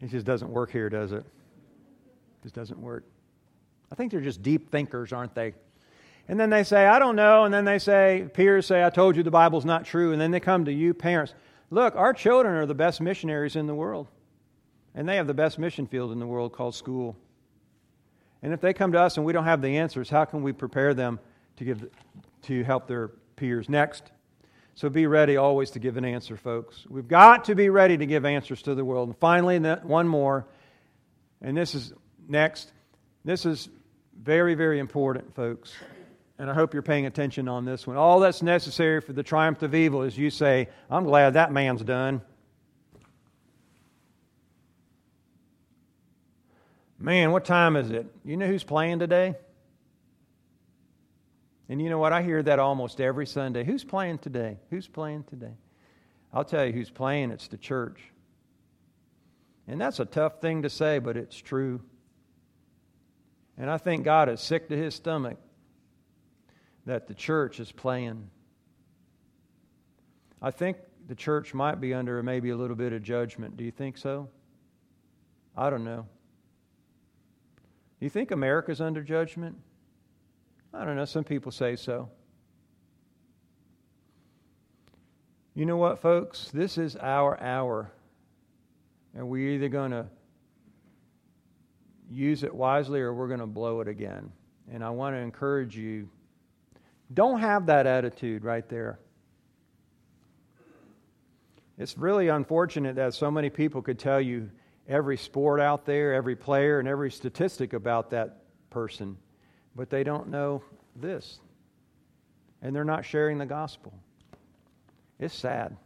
[0.00, 1.24] it just doesn't work here, does it?
[2.42, 3.04] Just doesn't work.
[3.90, 5.54] I think they're just deep thinkers, aren't they?
[6.28, 7.44] And then they say, I don't know.
[7.44, 10.12] And then they say, peers say, I told you the Bible's not true.
[10.12, 11.32] And then they come to you, parents.
[11.70, 14.08] Look, our children are the best missionaries in the world.
[14.94, 17.16] And they have the best mission field in the world called school.
[18.42, 20.52] And if they come to us and we don't have the answers, how can we
[20.52, 21.20] prepare them
[21.56, 21.88] to, give,
[22.42, 23.68] to help their peers?
[23.68, 24.10] Next.
[24.74, 26.86] So be ready always to give an answer, folks.
[26.88, 29.08] We've got to be ready to give answers to the world.
[29.08, 30.46] And finally, one more,
[31.42, 31.92] and this is
[32.28, 32.72] next.
[33.24, 33.68] This is
[34.16, 35.72] very, very important, folks.
[36.38, 37.96] And I hope you're paying attention on this one.
[37.96, 41.82] All that's necessary for the triumph of evil is you say, I'm glad that man's
[41.82, 42.22] done.
[47.00, 48.06] Man, what time is it?
[48.24, 49.34] You know who's playing today?
[51.68, 52.12] And you know what?
[52.12, 53.64] I hear that almost every Sunday.
[53.64, 54.58] Who's playing today?
[54.70, 55.54] Who's playing today?
[56.32, 57.30] I'll tell you who's playing.
[57.30, 58.00] It's the church.
[59.66, 61.80] And that's a tough thing to say, but it's true.
[63.56, 65.36] And I think God is sick to his stomach
[66.88, 68.30] that the church is playing.
[70.40, 73.58] I think the church might be under maybe a little bit of judgment.
[73.58, 74.30] Do you think so?
[75.54, 76.06] I don't know.
[78.00, 79.54] Do you think America's under judgment?
[80.72, 81.04] I don't know.
[81.04, 82.08] Some people say so.
[85.54, 86.50] You know what, folks?
[86.54, 87.92] This is our hour.
[89.14, 90.06] And we're either going to
[92.10, 94.32] use it wisely or we're going to blow it again.
[94.72, 96.08] And I want to encourage you
[97.12, 98.98] don't have that attitude right there.
[101.78, 104.50] It's really unfortunate that so many people could tell you
[104.88, 109.16] every sport out there, every player, and every statistic about that person,
[109.76, 110.62] but they don't know
[110.96, 111.38] this.
[112.62, 113.92] And they're not sharing the gospel.
[115.20, 115.76] It's sad.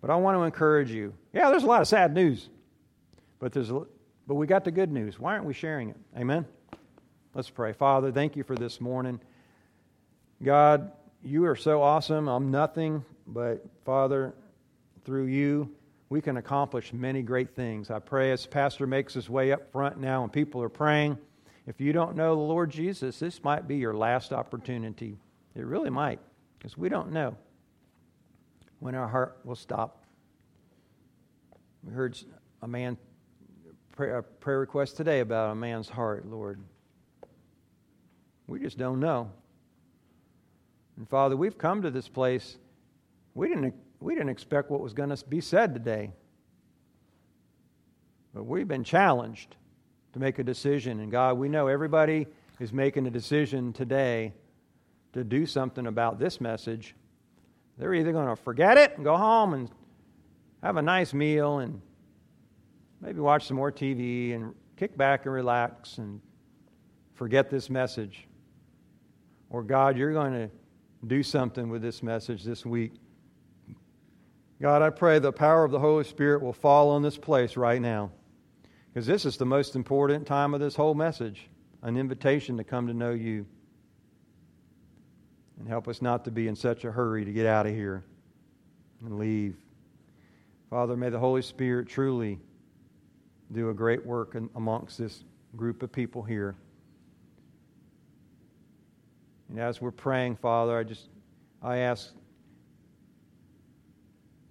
[0.00, 1.14] But I want to encourage you.
[1.32, 2.48] Yeah, there's a lot of sad news.
[3.38, 3.82] But there's a,
[4.26, 5.20] but we got the good news.
[5.20, 5.96] Why aren't we sharing it?
[6.16, 6.44] Amen.
[7.34, 7.72] Let's pray.
[7.72, 9.20] Father, thank you for this morning.
[10.42, 10.90] God,
[11.22, 12.26] you are so awesome.
[12.26, 14.34] I'm nothing, but Father,
[15.04, 15.70] through you,
[16.08, 17.90] we can accomplish many great things.
[17.90, 21.16] I pray as Pastor makes his way up front now and people are praying,
[21.66, 25.16] if you don't know the Lord Jesus, this might be your last opportunity.
[25.54, 26.18] It really might,
[26.58, 27.36] because we don't know
[28.80, 30.04] when our heart will stop.
[31.84, 32.18] We heard
[32.62, 32.98] a man
[33.96, 36.58] a prayer request today about a man's heart, Lord.
[38.48, 39.30] We just don't know.
[40.96, 42.58] And Father, we've come to this place.
[43.34, 46.12] We didn't, we didn't expect what was going to be said today.
[48.34, 49.56] But we've been challenged
[50.12, 51.00] to make a decision.
[51.00, 52.26] And God, we know everybody
[52.60, 54.32] is making a decision today
[55.12, 56.94] to do something about this message.
[57.78, 59.70] They're either going to forget it and go home and
[60.62, 61.80] have a nice meal and
[63.00, 66.20] maybe watch some more TV and kick back and relax and
[67.14, 68.26] forget this message.
[69.50, 70.50] Or, God, you're going to
[71.06, 72.92] do something with this message this week.
[74.60, 77.80] God, I pray the power of the Holy Spirit will fall on this place right
[77.80, 78.12] now.
[78.92, 81.48] Because this is the most important time of this whole message
[81.82, 83.44] an invitation to come to know you.
[85.58, 88.04] And help us not to be in such a hurry to get out of here
[89.04, 89.56] and leave.
[90.70, 92.38] Father, may the Holy Spirit truly
[93.50, 95.24] do a great work amongst this
[95.56, 96.54] group of people here.
[99.52, 101.10] And as we're praying, Father, I just
[101.60, 102.14] I ask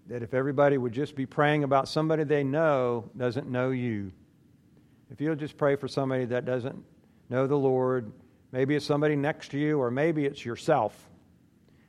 [0.05, 4.11] that if everybody would just be praying about somebody they know doesn't know you.
[5.09, 6.85] If you'll just pray for somebody that doesn't
[7.29, 8.11] know the Lord,
[8.51, 11.09] maybe it's somebody next to you, or maybe it's yourself.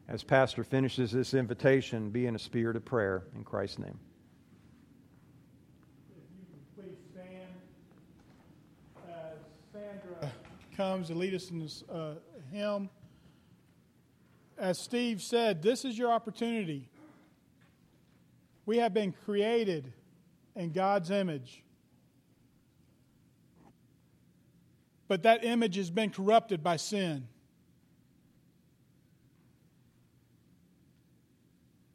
[0.08, 3.98] As Pastor finishes this invitation, be in a spirit of prayer in Christ's name.
[10.74, 12.14] Comes to lead us in this uh,
[12.50, 12.88] hymn
[14.62, 16.88] as Steve said, this is your opportunity.
[18.64, 19.92] We have been created
[20.54, 21.64] in God's image.
[25.08, 27.26] But that image has been corrupted by sin.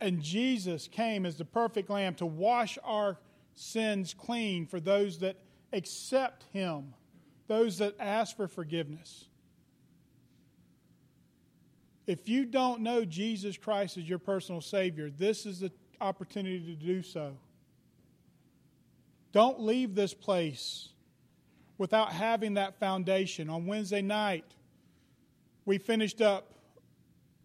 [0.02, 3.18] And Jesus came as the perfect lamb to wash our
[3.56, 5.38] sins clean for those that
[5.72, 6.94] accept him,
[7.48, 9.26] those that ask for forgiveness.
[12.07, 16.73] If you don't know Jesus Christ as your personal Savior, this is the opportunity to
[16.73, 17.38] do so.
[19.34, 20.89] Don't leave this place
[21.77, 23.49] without having that foundation.
[23.49, 24.45] On Wednesday night,
[25.65, 26.53] we finished up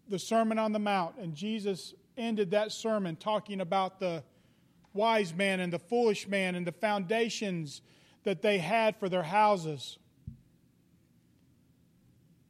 [0.07, 4.23] the Sermon on the Mount, and Jesus ended that sermon talking about the
[4.93, 7.81] wise man and the foolish man and the foundations
[8.23, 9.97] that they had for their houses.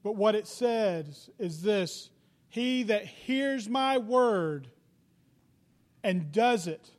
[0.03, 2.09] But what it says is this
[2.49, 4.67] He that hears my word
[6.03, 6.89] and does it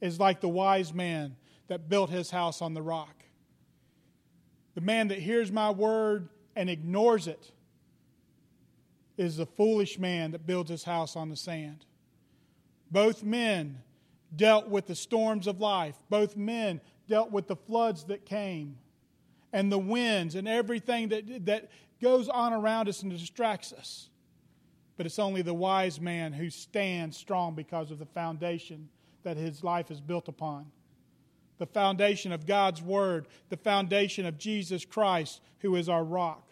[0.00, 1.36] is like the wise man
[1.68, 3.24] that built his house on the rock.
[4.74, 7.52] The man that hears my word and ignores it
[9.16, 11.86] is the foolish man that builds his house on the sand.
[12.90, 13.78] Both men
[14.36, 18.76] dealt with the storms of life, both men dealt with the floods that came
[19.54, 21.70] and the winds and everything that, that
[22.02, 24.10] goes on around us and distracts us.
[24.96, 28.88] But it's only the wise man who stands strong because of the foundation
[29.22, 30.66] that his life is built upon.
[31.58, 36.50] The foundation of God's Word, the foundation of Jesus Christ, who is our rock.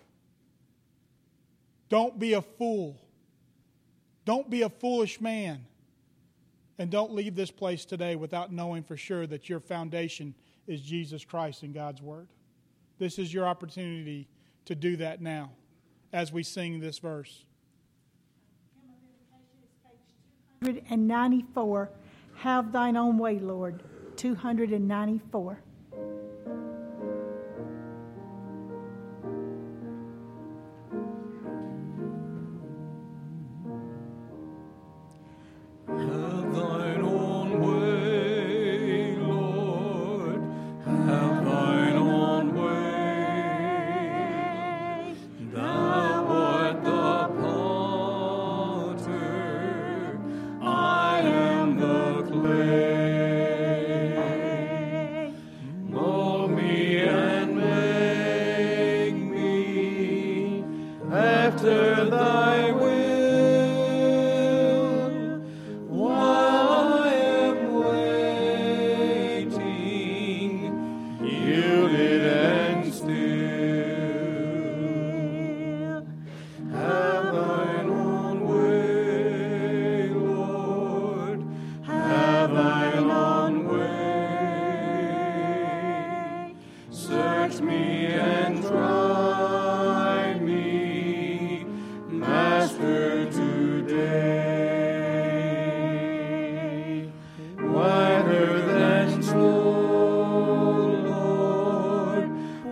[1.89, 3.01] Don't be a fool.
[4.25, 5.67] Don't be a foolish man.
[6.79, 10.37] And don't leave this place today without knowing for sure that your foundation
[10.69, 12.29] is Jesus Christ and God's Word.
[13.03, 14.29] This is your opportunity
[14.65, 15.51] to do that now
[16.13, 17.45] as we sing this verse.
[20.63, 21.91] 294.
[22.37, 23.83] Have thine own way, Lord.
[24.15, 25.59] 294.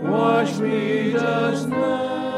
[0.00, 2.29] Wash me just now,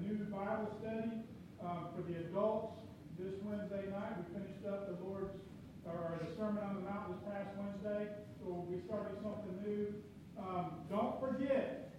[0.00, 1.24] new Bible study,
[1.60, 2.80] um, for the adults
[3.18, 4.16] this Wednesday night.
[4.16, 5.36] We finished up the Lord's,
[5.84, 8.08] or the Sermon on the Mount this past Wednesday,
[8.40, 9.92] so we'll be starting something new.
[10.40, 11.92] Um, don't forget,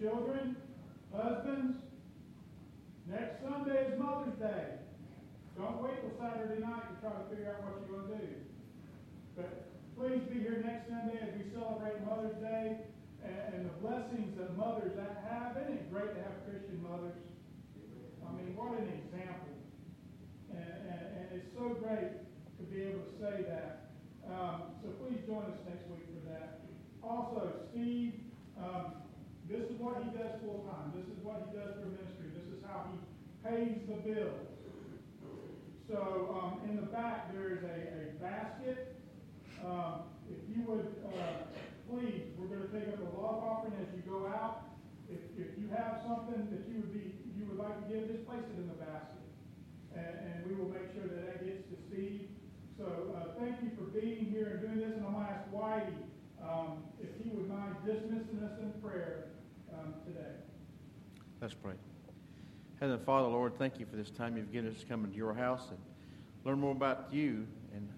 [0.00, 0.56] children,
[1.12, 1.76] husbands,
[3.10, 4.80] next Sunday is Mother's Day.
[5.56, 8.32] Don't wait till Saturday night to try to figure out what you're going to do.
[9.36, 12.80] But please be here next Sunday as we celebrate Mother's Day
[13.22, 15.56] and, and the blessings that mothers have.
[15.56, 17.23] Isn't it great to have Christian mothers?
[18.44, 19.56] Mean, what an example.
[20.52, 22.12] And, and, and it's so great
[22.60, 23.96] to be able to say that.
[24.28, 26.60] Um, so please join us next week for that.
[27.00, 28.20] Also, Steve,
[28.60, 29.00] um,
[29.48, 30.92] this is what he does full time.
[30.92, 32.36] This is what he does for ministry.
[32.36, 32.96] This is how he
[33.48, 34.44] pays the bills.
[35.88, 39.00] So um, in the back there is a, a basket.
[39.64, 41.48] Um, if you would uh,
[41.88, 44.76] please, we're going to take up a love offering as you go out.
[45.08, 47.13] If, if you have something that you would be
[47.54, 49.22] would like to give, just place it in the basket,
[49.94, 52.26] and, and we will make sure that that gets to Steve.
[52.76, 54.96] So uh, thank you for being here and doing this.
[54.96, 55.94] And I'm going to ask Whitey
[56.42, 59.26] um, if he would mind dismissing us in prayer
[59.72, 60.34] um, today.
[61.40, 61.74] Let's pray.
[62.80, 65.34] Heavenly Father, Lord, thank you for this time you've given us to come into your
[65.34, 65.78] house and
[66.44, 67.88] learn more about you and,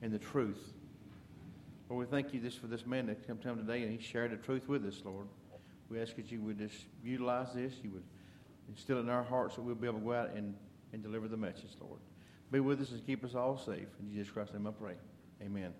[0.00, 0.72] and the truth.
[1.90, 4.00] Lord, we thank you just for this man that come to him today and he
[4.00, 5.26] shared the truth with us, Lord.
[5.90, 8.04] We ask that you would just utilize this, you would
[8.72, 10.54] instill in our hearts that we'll be able to go out and,
[10.92, 12.00] and deliver the message, Lord.
[12.50, 13.88] Be with us and keep us all safe.
[14.00, 14.94] In Jesus Christ's name I pray.
[15.42, 15.72] Amen.